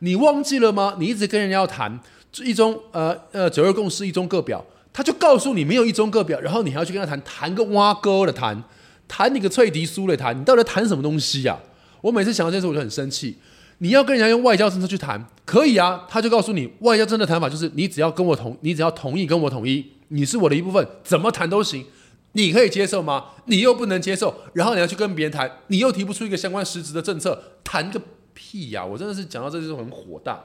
[0.04, 0.96] 你忘记了吗？
[1.00, 2.00] 你一直跟人家要谈
[2.44, 8.64] 一中呃呃九二共识一中各表，他就告诉你没有一中各表，然后你还要去跟他谈，谈个挖沟的谈，
[9.08, 11.58] 谈你个脆笛苏的谈，你到底谈什么东西呀、
[12.02, 13.38] 我每次想到这件事我就很生气。
[13.78, 21.86] 你要跟人家用外交政策去谈，可以啊，他就告诉你外交政策谈法就是你只要跟我同，你只要同意跟我统一，你是我的一部分，怎么谈都行。
[22.34, 23.26] 你可以接受吗？
[23.46, 28.02] 你又不能接受，然后你要去跟别人谈，你又提不出一个相关实质的政策，谈个
[28.44, 30.44] 屁呀、我真的是讲到这就是很火大。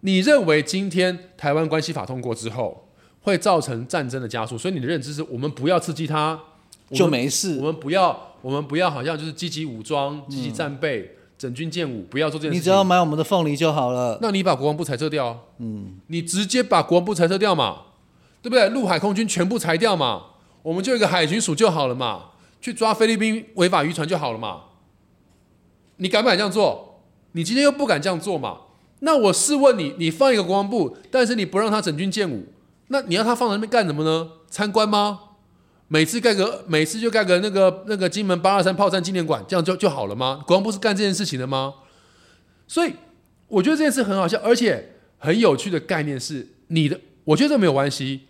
[0.00, 2.88] 你认为今天台湾关系法通过之后
[3.20, 6.40] 会造成战争的加速，所以你的认知是我们不要刺激他，
[6.90, 7.64] 就没事我。
[7.64, 12.60] 们不要，我们不要好像就是积极武装、积极战备、整军建武，不要做这件事情。
[12.60, 14.18] 你只要买我们的凤梨就好了。
[14.22, 17.82] 那你把国防部裁撤掉，嗯，你直接把国防部裁撤掉嘛，
[18.40, 18.70] 对不对？
[18.70, 20.22] 陆海空军全部裁掉嘛，
[20.62, 24.62] 我们就一个海军署就好了嘛，去抓菲律宾违法渔船就好了嘛。
[25.96, 27.02] 你敢不敢这样做？
[27.32, 28.58] 你今天又不敢这样做嘛？
[29.00, 32.46] 那我试问你，你放一个国防部，但是你不让他整军建武，
[32.88, 34.30] 那你要他放在那边干什么呢？
[34.48, 35.20] 参观吗？
[35.88, 40.42] 每次盖个每次就盖个那个那个金门八二三炮战纪念馆，这样就就好了吗？
[40.46, 41.74] 国防部是干这件事情的吗？
[42.66, 42.94] 所以
[43.48, 48.22] 我觉得这件事很好笑，而且很有趣的概念是你的，我觉得这没有关系。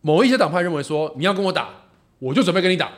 [0.00, 1.70] 某一些党派认为说你要跟我打，
[2.18, 2.90] 我就准备跟你打，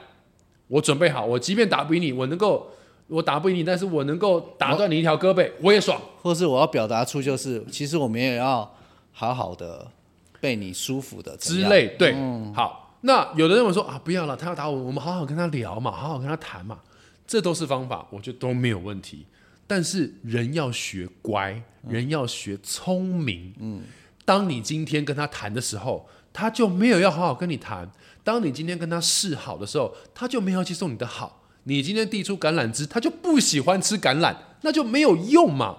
[0.69, 2.71] 我准备好，我即便打不赢你，我能够
[3.09, 6.01] 我打不赢你，但是我能够打断你一条胳膊，我也爽。
[6.23, 8.75] 或是我要表达出就是，其实我们也要
[9.13, 9.87] 好好的
[10.41, 11.95] 被你舒服的之类。
[11.97, 12.15] 对，
[12.53, 16.81] 好，那有的人我说啊，不要了，他要打我，我们好好跟他聊嘛，好好跟他谈嘛，
[17.27, 19.27] 这都是方法，我觉得都没有问题。
[19.69, 23.55] 但是人要学乖，人要学聪明。
[23.59, 23.83] 嗯，
[24.25, 27.87] 当你今天跟他谈的时候，他就没有要好好跟你谈；
[28.25, 31.46] 当你今天跟他示好的时候，他就没有要接受你的好。
[31.69, 35.79] 你今天递出橄榄枝，他就不喜欢吃橄榄，那就没有用嘛。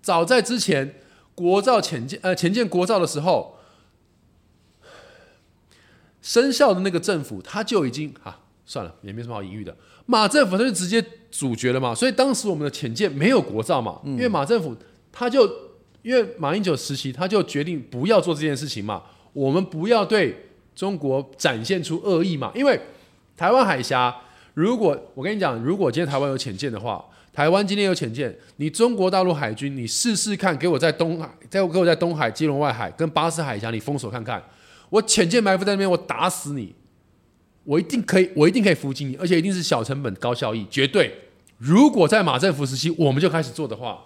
[0.00, 0.94] 早在之前
[1.34, 3.58] 国造前建呃前建国造的时候，
[6.22, 9.76] 生效的那个政府他就已经啊算了，也没什么好隐喻的。
[10.06, 14.76] 马政府他就直接主角了嘛，所以当时我们的潜舰没有国造嘛，因为马政府
[15.10, 15.44] 他就
[16.02, 22.80] 因为马英九时期他就决定不要做这件事情嘛，我们不要对中国展现出恶意嘛，因为
[23.36, 24.14] 台湾海峡，
[24.56, 34.42] 如果我跟你讲，如果今天台湾有潜舰的话，台湾今天有潜舰，你中国大陆海军，你试试看，给我在东海，在给我在东海、基隆外海跟巴士海峡，你封锁看看，
[34.88, 36.74] 我潜舰埋伏在那边，我打死你，
[37.64, 41.14] 我一定可以，我一定可以伏击你，而且一定是小成本高效益，绝对。
[41.58, 44.02] 如果在马政府时期我们就开始做的话，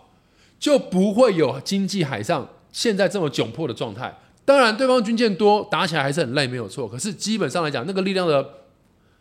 [0.59, 4.12] 就不会有经济海上现在这么窘迫的状态。
[4.44, 6.88] 当然，对方军舰多，打起来还是很累，没有错。
[6.88, 8.44] 可是基本上来讲，那个力量的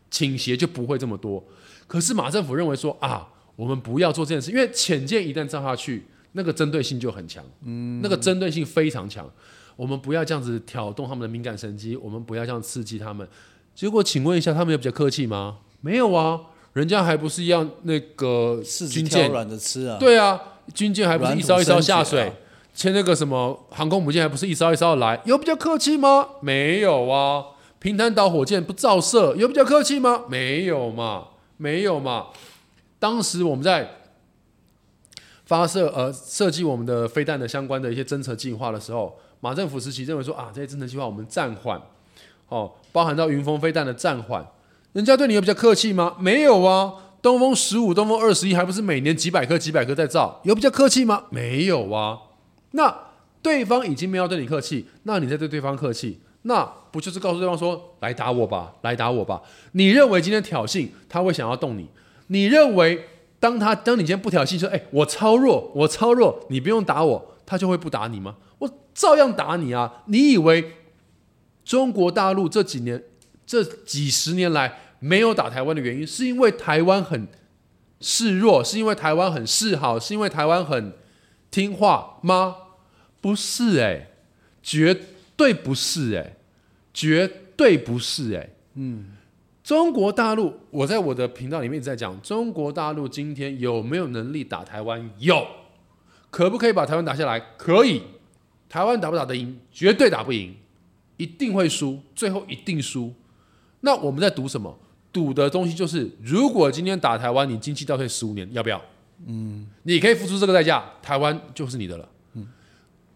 [0.10, 1.43] 倾斜就不会这么多。
[1.88, 9.30] 可是马政府认为说啊，我们不要做这件事，因为浅见一旦造下去，那个针对性就很强，嗯，那个针对性非常强。
[9.76, 13.28] 我们不要这样子挑动他们的敏感神经，我们不要这样刺激他们。
[13.74, 15.60] 结果，请问一下，他们有比较客气吗？
[15.82, 16.39] 没有啊，
[16.74, 19.97] 人家还不是一样那个军舰，软的吃啊。
[19.97, 20.38] 对啊，
[20.74, 22.34] 军舰还不是一艘一艘下水生，
[22.76, 26.28] 牵那个什么航空母舰还不是一艘一艘来，有比较客气吗？
[26.41, 27.45] 没有啊。
[27.80, 30.23] 平潭岛火箭不照射，有比较客气吗？
[30.30, 32.27] 没有嘛，没有嘛。
[32.99, 33.89] 当时我们在
[35.45, 41.82] 发射呃设计我们的飞弹的相关的一些侦测计划的时候，马政府时期认为说啊，这些侦测计划我们暂缓，
[42.49, 44.45] 哦，包含到云峰飞弹的暂缓，
[44.93, 46.15] 人家对你有比较客气吗？
[46.19, 46.93] 没有啊。
[47.21, 51.25] 东风十五、东风二十一，还不是每年几百颗、几百颗在造，有比较客气吗？
[51.30, 52.17] 没有啊。
[52.71, 52.95] 那
[53.41, 59.42] 对方已经没有对你客气，那你再对对方客气，那不就是告诉对方说来打我吧，来打我吧？
[59.74, 61.88] 你认为今天挑衅他会想要动你？
[62.28, 63.06] 你认为
[63.40, 68.38] 当他当你今天不挑衅说，哎、我超弱，我超弱，你不用打我，他就会不打你吗？
[68.60, 70.04] 我照样打你啊！
[70.08, 70.74] 你以为
[71.64, 73.04] 中国大陆这几年
[73.46, 77.28] 这几十年来没有打台湾的原因，是因为台湾很
[78.02, 80.94] 示弱，是因为台湾很示好，是因为台湾很
[81.52, 82.56] 听话吗？
[83.22, 84.12] 不是哎、
[84.62, 84.98] 绝
[85.40, 86.36] 对不是哎、
[86.94, 87.26] 绝
[87.56, 89.06] 对不是哎、嗯，
[89.64, 95.10] 中国大陆，我在我的频道里面一直在讲，中国大陆今天有没有能力打台湾？
[95.18, 95.48] 有，
[96.30, 97.40] 可不可以把台湾打下来？
[97.58, 98.02] 可以，
[98.68, 99.58] 台湾打不打得赢？
[99.72, 100.54] 绝对打不赢，
[101.16, 103.14] 一定会输，最后一定输。
[103.80, 104.78] 那我们在赌什么？
[105.14, 108.82] 赌的东西就是，如果今天打台湾，你经济倒退十五年，要不要？
[109.26, 112.10] 嗯，你可以付出这个代价，台湾就是你的了。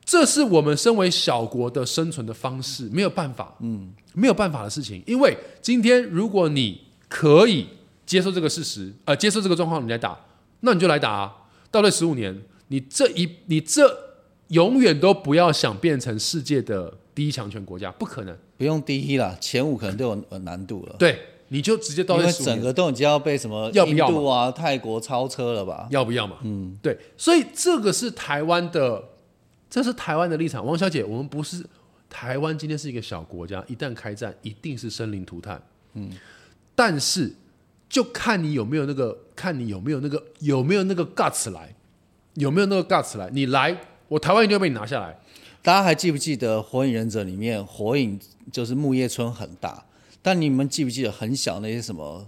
[0.03, 5.01] 嗯，这是我们身为小国的生存的方式，没有办法，嗯，没有办法的事情。
[5.05, 7.67] 因为今天如果你可以
[8.05, 10.17] 接受这个事实，呃，接受这个状况，你来打，
[10.61, 11.33] 那你就来打啊。
[11.71, 13.97] 倒退十五年，你这一你这
[14.49, 18.37] 永远都不要想变成世界的第一强权国家，不可能。
[18.55, 25.87] 不用第一啦，前五可能都有呃难度了，对，你就直接倒因为退十五年，整个都已经要被什么印要不要嘛度啊、泰国超车了吧？
[25.89, 26.37] 要不要嘛？
[26.43, 29.03] 嗯，对，所以这个是台湾的，
[29.73, 30.63] 这是台湾的立场。
[30.63, 31.65] 王小姐，我们不是
[32.07, 35.59] 台湾，今天是一个小国家，一旦开战，一定是生灵涂炭。
[35.93, 36.11] 嗯，
[36.75, 37.33] 但是
[37.89, 41.73] 就看你有没有那个，看你有没有那个，有没有那个 guts 来，
[42.35, 43.75] 有没有那个 guts 来，你来，
[44.09, 45.19] 我台湾一定会被你拿下来。
[45.63, 48.19] 大家还记不记得《火影忍者》里面火影
[48.51, 49.83] 就是木叶村很大，
[50.21, 52.23] 但你们记不记得很小那些什么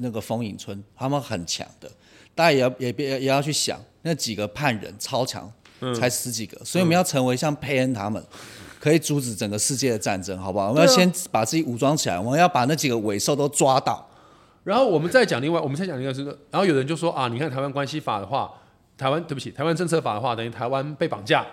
[0.00, 1.90] 那个风影村，他们很强的，
[2.34, 5.50] 大家也要也别也要去想那几个叛人超强，
[5.94, 8.22] 才十几个，所以我们要成为像佩恩他们。
[8.80, 10.70] 可以阻止整个世界的战争，好不好？
[10.70, 14.08] 我们要先把自己武装起来，我们要把那几个尾兽都抓到。
[14.64, 18.50] 然后我们再讲另外，我们再讲另外是，然后有人就说啊，你看台湾关系法的话，
[18.96, 21.44] 台湾对不起，台湾政策法的话，等于台湾被绑架，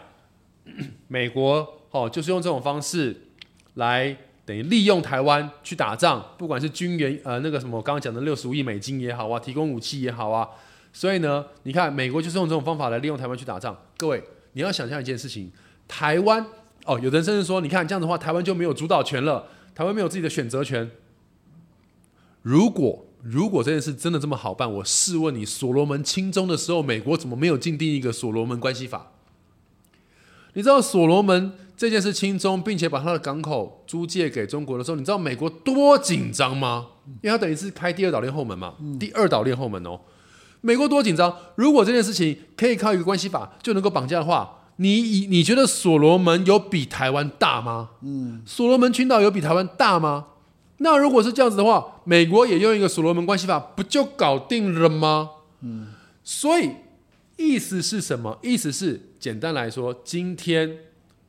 [1.09, 3.13] 美国哦就是用这种方式
[3.73, 4.15] 来
[4.45, 10.47] 等于利用台湾去打仗，不管是军援呃那个什么我刚刚讲的六十五亿美金也好啊，提供武器也好啊，
[10.93, 13.77] 所以呢，你看美国就是用这种方法来利用台湾去打仗。
[13.97, 14.23] 各位，
[14.53, 15.51] 你要想象一件事情，
[15.87, 16.45] 台湾
[16.85, 20.89] 哦，有的人甚至说，你看这样的话，台湾就没有主导权了，台湾没有自己的选择权。
[22.43, 29.11] 如果如果这件事真的这么好办，我试问你，所罗门亲中的时候，美国怎么没有禁定一个所罗门关系法？
[30.53, 36.87] 你知道所罗门这件事亲中，并且把他的港口租借给中国的时候，你知道美国多紧张吗？
[37.21, 39.99] 因为他等于是开第二岛链后门嘛，第二岛链后门哦，
[40.67, 41.33] 美国多紧张。
[41.55, 47.91] 如果这件事情可以靠一个关系法就能够绑架的话，你以你觉得所罗门有比台湾大吗？
[48.01, 50.25] 嗯，所罗门群岛有比台湾大吗？
[50.79, 55.29] 那如果是这样子的话，美国也用一个所罗门关系法，不就搞定了吗？
[55.61, 55.87] 嗯，
[56.21, 56.71] 所以
[57.37, 58.37] 意思是什么？
[58.43, 60.79] 意思是简单来说，今天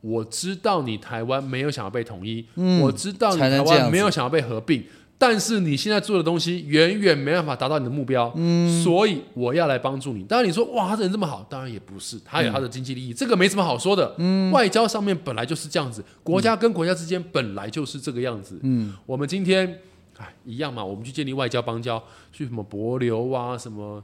[0.00, 2.44] 我知道你台湾没有想要被统一，
[2.82, 4.84] 我知道你台湾没有想要被合并，
[5.20, 10.22] 但是你现在做的东西远远没办法达到你的目标，嗯，所以我要来帮助你。
[10.22, 14.14] 当然你说哇，他人这么好，当然也不是，他有他的经济利益，这个没什么好说的。
[14.18, 18.60] 嗯，外交上面本来就是这样子，国家跟国家之间本来就是这个样子。
[18.62, 19.80] 嗯，我们今天
[20.18, 22.00] 哎一样嘛，我们去建立外交邦交，
[22.32, 24.02] 去什么博流啊，什么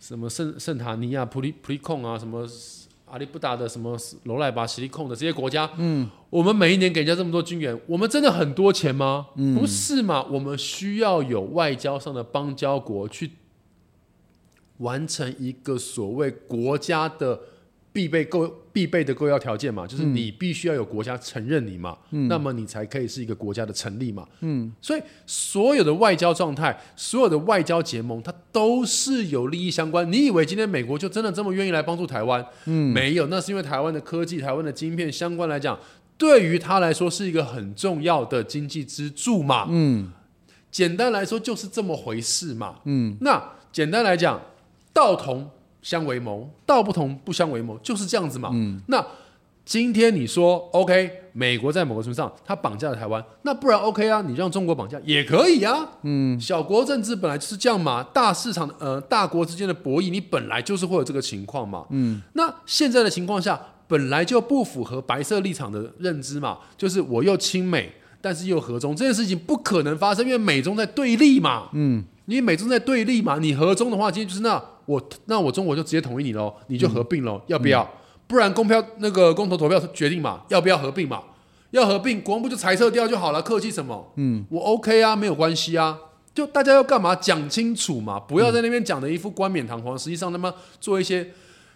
[0.00, 2.48] 什么圣圣塔尼亚、普利普利控啊，什么。
[3.06, 9.28] 阿里不达的什么罗赖巴、实力控的这些国家，嗯，我们每一年给人家这么多军援，我们真的很多钱吗？
[9.58, 10.24] 不是嘛？
[10.24, 13.30] 我们需要有外交上的邦交国去
[14.78, 17.40] 完成一个所谓国家的
[17.92, 24.28] 必备构必备的构要条件嘛，就是你必须要有国家承认你嘛，那么你才可以是一个国家的成立嘛。
[24.40, 30.12] 嗯，所以所有的外交状态，所有的外交结盟，它都是有利益相关。
[30.12, 32.46] 你以为今天美国就真的这么愿意来帮助台湾？
[32.66, 35.78] 嗯，没有，那是因为台湾的科技、台湾的晶片相关来讲，
[36.18, 39.68] 对于他来说是一个很重要的经济支柱嘛。
[39.70, 40.12] 嗯，
[40.70, 42.80] 简单来说就是这么回事嘛。
[42.84, 44.38] 嗯，那简单来讲，
[44.92, 45.48] 道同
[45.86, 48.50] 相为谋，道不同不相为谋，就是这样子嘛。
[48.52, 49.06] 嗯，那
[49.64, 55.88] 今天你说 OK，美国在某个程度上他绑架了台湾，那不然 OK 啊，你让中国绑架也可以啊。
[56.02, 61.86] 嗯，小国政治本来就是这样嘛，大市场呃大国之间的博弈，你本来就是会有这个情况嘛。
[61.90, 63.56] 嗯，那现在的情况下
[63.86, 71.68] 本来就不符合白色立场的认知嘛，就是我又亲美，但是又和中，这件事情不可能发生，因为美中在对立嘛。
[71.74, 77.88] 嗯，因为美中在对立嘛，你和中的话，今天就是那我那我中国就直接统一你喽，你就合并喽，要不要？
[78.26, 81.22] 不然公票那个公投投票决定嘛，要不要合并嘛？
[81.70, 84.12] 要合并，国防部就裁撤掉就好了，客气什么？
[84.16, 85.98] 嗯，我 OK 啊，没有关系啊。
[86.34, 87.14] 就大家要干嘛？
[87.14, 91.28] 讲清楚嘛，不要在那边讲的一副冠冕堂皇，实际上他妈做一些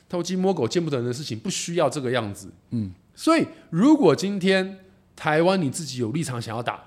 [0.09, 2.51] 偷鸡摸狗、见不得人的事情，不需要这个样子。
[2.71, 4.79] 嗯，所以如果今天
[5.17, 6.81] 台湾你自己有立场想要打，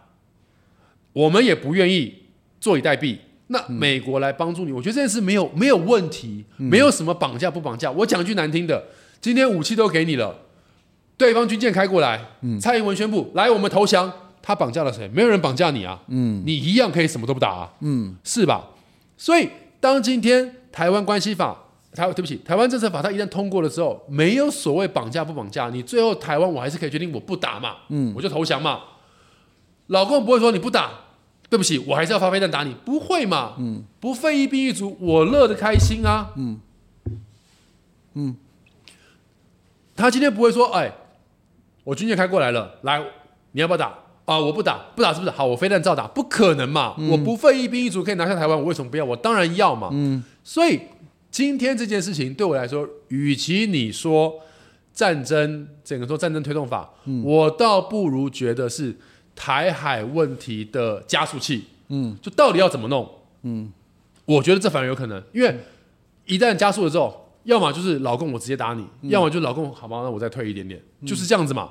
[1.13, 2.23] 我们也不愿意
[2.59, 3.17] 坐以待毙。
[3.47, 7.91] 那美国来帮助你，我觉得这件事没有没有问题，没有什么绑架不绑架。
[7.91, 8.83] 我讲句难听的，
[9.19, 10.35] 今天武器都给你了，
[11.17, 12.19] 对方军舰开过来，
[12.59, 15.07] 蔡英文宣布来我们投降，他绑架了谁？
[15.13, 18.69] 没有人绑架你啊，嗯，你一样可以什么都不打啊，嗯，是吧？
[19.17, 21.57] 所以当今天台湾关系法，
[21.93, 28.79] 台对不起，台湾政策法它一旦通过了之后，没有所谓绑架不绑架，你最后台湾我还是可以决定我不打嘛，嗯，我就投降嘛。
[29.87, 30.91] 老公不会说你不打，
[31.53, 33.53] 对不起，我还是要发飞弹打你，不会嘛？
[33.59, 36.31] 嗯，不费一兵一卒，我乐得开心啊。
[36.35, 36.59] 嗯
[38.15, 38.35] 嗯，
[39.95, 40.91] 他今天不会说，哎，
[41.83, 42.99] 我军舰开过来了，来，
[43.51, 43.93] 你要不要打？
[44.25, 45.29] 啊，我不打，不打是不是？
[45.29, 46.95] 好，我飞弹照打，不可能嘛！
[47.11, 49.05] 我不费一兵一卒可以拿下台湾，我为什么不要？
[49.05, 49.89] 我当然要嘛。
[49.91, 50.79] 嗯，所以
[51.29, 54.39] 今天这件事情对我来说，与其你说
[54.91, 56.89] 战争，整个说战争推动法，
[57.23, 58.97] 我倒不如觉得是
[59.35, 61.65] 台海问题的加速器。
[61.89, 63.07] 嗯，就到底要怎么弄？
[63.43, 63.71] 嗯，
[64.25, 65.59] 我觉得这反而有可能，因为
[66.25, 71.69] 一旦加速了之后，要么就是老公我直接打你，要么就是老公好吧，那我再退一点点，就是这样子嘛。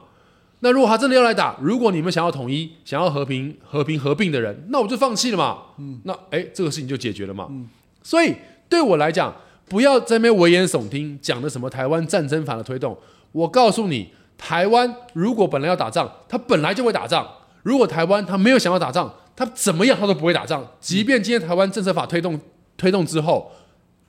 [0.61, 5.59] 那如果他真的要来打，如果你们想要统一、想要和平、和平合并的人，那我就放弃了嘛。
[5.79, 7.49] 嗯，那哎，这个事情就解决了嘛。
[7.51, 7.69] 嗯，
[8.03, 8.33] 所以
[8.69, 9.35] 对我来讲，
[9.69, 12.97] 不要在那边危言耸听，讲的什么台湾战争法的推动。
[13.33, 17.25] 我告诉你，台湾如果本来要打仗，他本来就会打仗；
[17.63, 20.67] 如果台湾他没有想要打仗，他怎么样他都不会打仗。
[20.81, 22.39] 即便今天台湾政策法推动
[22.77, 23.51] 推动之后，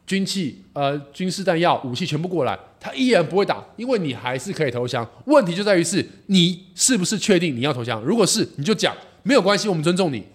[0.05, 5.07] 军器、呃军事弹药、武器全部过来，他依然不会打，因为你还是可以投降。
[5.25, 8.01] 问题就在于是你是不是确定你要投降？
[8.01, 10.25] 如果是，你就讲没有关系，我们尊重你。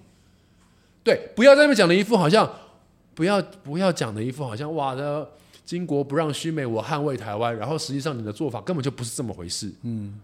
[1.04, 2.50] 对，不要在那边讲的一副好像
[3.14, 5.28] 不要不要讲的一副好像哇的
[5.66, 7.56] 巾帼不让须眉，我捍卫台湾。
[7.56, 9.72] 然后实际上你的做法根本就不是这么回事。
[9.82, 10.20] 嗯，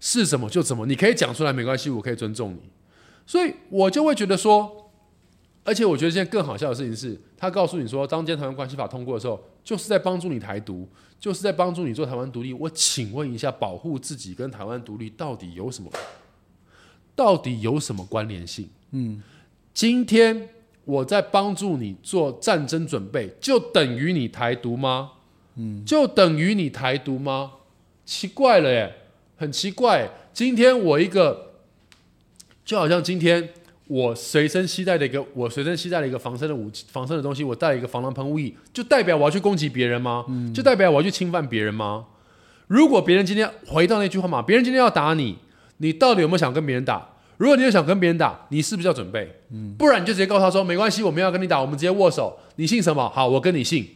[0.00, 2.60] 是什么就怎么，你可以讲出来没关系，我可以尊重你。
[3.26, 4.90] 所以我就会觉得说，
[5.64, 10.88] 而且我觉得现在更好笑的事情是，他告诉你说，当今台湾关系法通过的时候，就是在帮助你台独，
[11.20, 12.52] 就是在帮助你做台湾独立。
[12.54, 15.90] 我请问一下，保护自己跟台湾独立到底有什么？
[17.14, 18.70] 到底有什么关联性？
[18.92, 19.22] 嗯，
[19.74, 20.48] 今天
[20.84, 25.10] 我在帮助你做战争准备，就等于你台独吗？
[25.56, 27.52] 嗯，就等于你台独吗？
[28.06, 28.94] 奇怪了耶，
[29.38, 30.10] 很奇怪。
[30.34, 31.52] 今天我一个，
[32.64, 33.48] 就好像今天
[33.86, 40.26] 我随身携带的一个，我随身携带的一个防身的武器、防身的东西，我带了一个防狼喷雾液，就代表我要去攻击别人吗？
[40.52, 42.06] 就代表我要去侵犯别人吗？
[42.66, 45.38] 如果别人今天回到那句话嘛，别人今天要打你，
[45.78, 47.08] 你到底有没有想跟别人打？
[47.38, 49.40] 如果你有想跟别人打，你是不是要准备？
[49.78, 52.36] 不然你就直接告诉他说，没关系，我们要跟你打，我们直接握手。
[52.56, 53.08] 你姓什么？
[53.08, 53.88] 好，我跟你姓，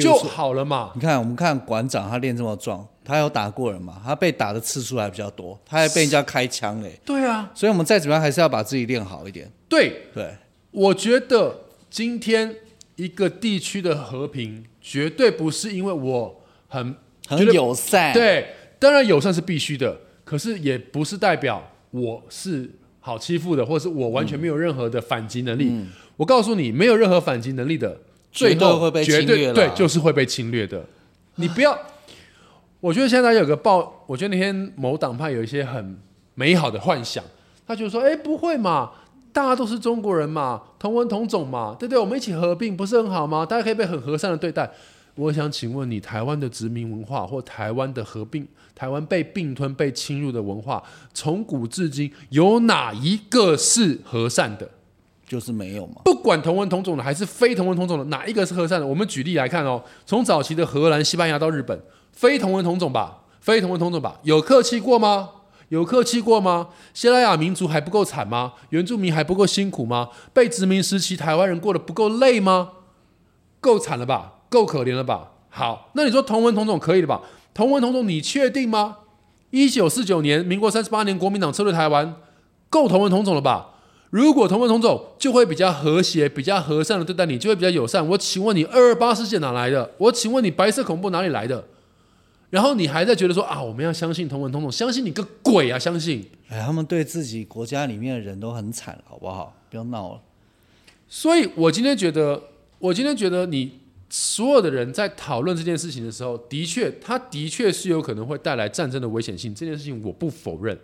[0.00, 0.90] 就好了嘛。
[0.94, 4.00] 你看，我们看馆长他练这么壮，他有打过人嘛？
[4.04, 6.98] 他被打的次数还比较多，他还被人家开枪嘞。
[7.04, 9.50] 对啊，所以我们再怎么样还是要把自己练好一点。
[9.68, 10.34] 对，对，
[10.70, 12.56] 我觉得今天
[12.96, 16.94] 一个地区的和平，绝对不是因为我很
[17.28, 18.48] 很友善。，对，
[18.78, 25.72] 当然友善是必须的，可是也不是代表我是好欺负的，或是我完全没有任何的反击能力。
[26.16, 28.00] 我告诉你，没有任何反击能力的，
[28.30, 30.84] 最后会被侵略对，就是会被侵略的。
[31.36, 31.76] 你不要，
[32.84, 35.98] 我觉得现在有个报，我觉得那天某党派有一些很
[36.34, 37.24] 美好的幻想，
[37.66, 38.90] 他就说：“哎，不会嘛。”
[39.32, 41.98] 大家都是中国人嘛，同文同种嘛，对不对？
[41.98, 43.46] 我们一起合并不是很好吗？
[43.46, 44.70] 大家可以被很和善的对待。
[45.14, 50.82] 我想请问你，台湾的殖民文化或台湾的合并、台湾被并吞、被侵入的文化，
[51.14, 54.68] 从古至今有哪一个是和善的？
[55.26, 56.02] 就是没有嘛。
[56.04, 58.86] 不管同文同种的还是非同文同种的，哪一个是和善的？
[58.86, 61.76] 我们举例来看哦，从早期的荷兰、西班牙到日本，
[62.14, 65.30] 非同文同种吧，非同文同种吧，有客气过吗？
[65.70, 66.68] 有客气过吗？
[66.92, 68.52] 西拉雅民族还不够惨吗？
[68.70, 70.10] 原住民还不够辛苦吗？
[70.32, 72.70] 被殖民时期台湾人过得不够累吗？
[73.60, 74.34] 够惨了吧？
[74.48, 75.30] 够可怜了吧？
[75.48, 77.22] 好，那你说同文同种可以了吧？
[77.52, 78.98] 同文同种，你确定吗？
[79.50, 82.14] 一九四九年，民国三十八年，国民党撤退台湾，
[82.68, 83.70] 够同文同种了吧？
[84.10, 88.06] 如果同文同种，就会比较和谐、比较和善的对待你，就会比较友善。
[88.10, 89.90] 我请问你，二二八事件哪来的？
[89.98, 91.64] 我请问你，白色恐怖哪里来的？
[92.54, 95.76] 然后你还在觉得说啊，我们要相信同文同种，相信你个鬼啊！
[95.76, 96.24] 相信。
[96.46, 99.60] 哎，他们对自己国家里面的人都很惨，好不好？
[99.68, 100.22] 不要闹了。
[101.08, 102.40] 所以我今天觉得，
[102.78, 110.78] 我今天觉得你所有的人在讨论这件事情的时候，的确，他的确是有可能会带来战争的危险性，这件事情我不否认。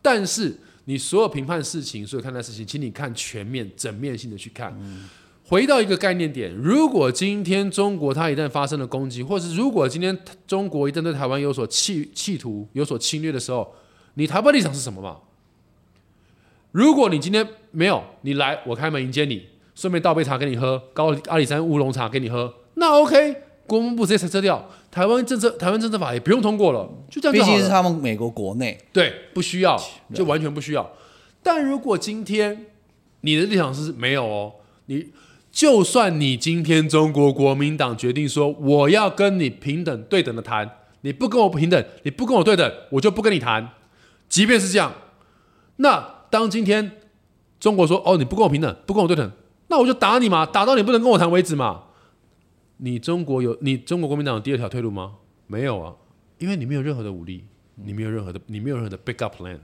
[0.00, 4.72] 但是你所有评判事情、所有看待事情，请你看全面、整面性的去看。
[5.48, 13.74] 回到一个概念点，如果今天中国它一旦发生了攻击，或是如果今天中国一旦对台湾有所企企图、有所侵略的时候，
[14.14, 15.18] 你台湾立场是什么嘛？
[16.72, 23.36] 如果你今天没有，你来我开门迎接你，顺便倒杯茶给你喝，高阿里山乌龙茶给你喝，那 OK，
[23.68, 27.68] 国防部直接裁撤掉，台湾政策台湾政策法也不用通过了，就这样毕竟是。
[27.68, 29.80] 他们美国国内，对，不需要，
[30.12, 30.90] 就完全不需要。
[31.40, 32.66] 但如果今天
[33.20, 34.52] 你的立场是没有哦，
[34.86, 35.06] 你
[35.56, 43.70] 就算你今天中国国民党决定说我要跟你平等对等的谈，你不跟我平等，你不跟我对等，我就不跟你谈。
[44.28, 44.92] 即便是这样，
[45.76, 46.98] 那当今天
[47.58, 49.32] 中国说哦你不跟我平等，不跟我对等，
[49.68, 51.84] 那我就打你嘛，打到你不能跟我谈为止嘛。
[52.76, 55.14] 你中国有你中国国民党有第二条退路吗？
[55.46, 55.94] 没有啊，
[56.36, 57.46] 因为你没有任何的武力，
[57.76, 59.60] 你没有任何的你没有任何的 backup plan，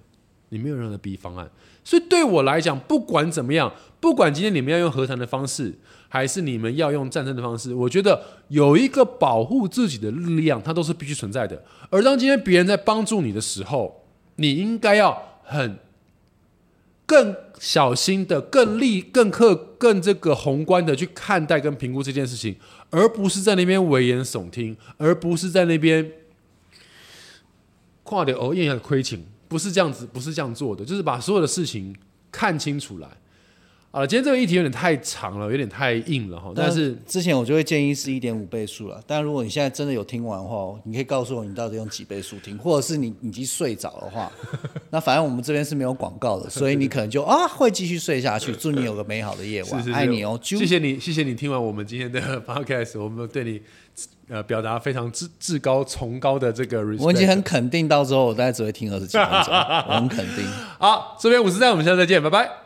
[0.52, 1.50] 你没有任何的 B 方案。
[1.82, 5.74] 所以对我来讲，不管怎么样，不管今天你们要用和谈的方式，
[6.08, 11.64] 还是你们要用战争的方式，我觉得有一个保护自己的力量，它都是必须存在的。
[11.90, 14.04] 而当今天别人在帮助你的时候，
[14.36, 15.78] 你应该要很
[17.06, 22.56] 更小心的、更立、更客、更这个宏观的去看待跟评估这件事情，
[22.90, 26.12] 而不是在那边危言耸听，而不是在那边
[28.04, 31.94] 跨点偶艳的亏情，不是这样子，不是这样做的，就是把所有的事情
[32.30, 33.08] 看清楚来。
[33.94, 44.32] 好了，今天这个议题有点太长了，有点太硬了哈，但是之前我就会建议是一点五倍速了，但如果你现在真的有听完的话，你可以告诉我你到底用几倍速听，或者是你你已经睡着的话，
[44.88, 48.50] 那反正我们这边是没有广告的，所以你可能就啊会继续睡下去。
[48.52, 53.60] 祝你有个美好的夜晚，是是是爱你哦，啾谢谢你，谢谢你听完我们今天的 podcast，我们对你
[54.28, 57.02] 呃表达非常至至高崇高的这个 respect。
[57.02, 59.52] 我已经很肯定，到时候我大概只会听二十几分钟，
[59.88, 60.44] 我很肯定。
[60.78, 62.61] 好，这边五十三，我们下次再见，拜拜。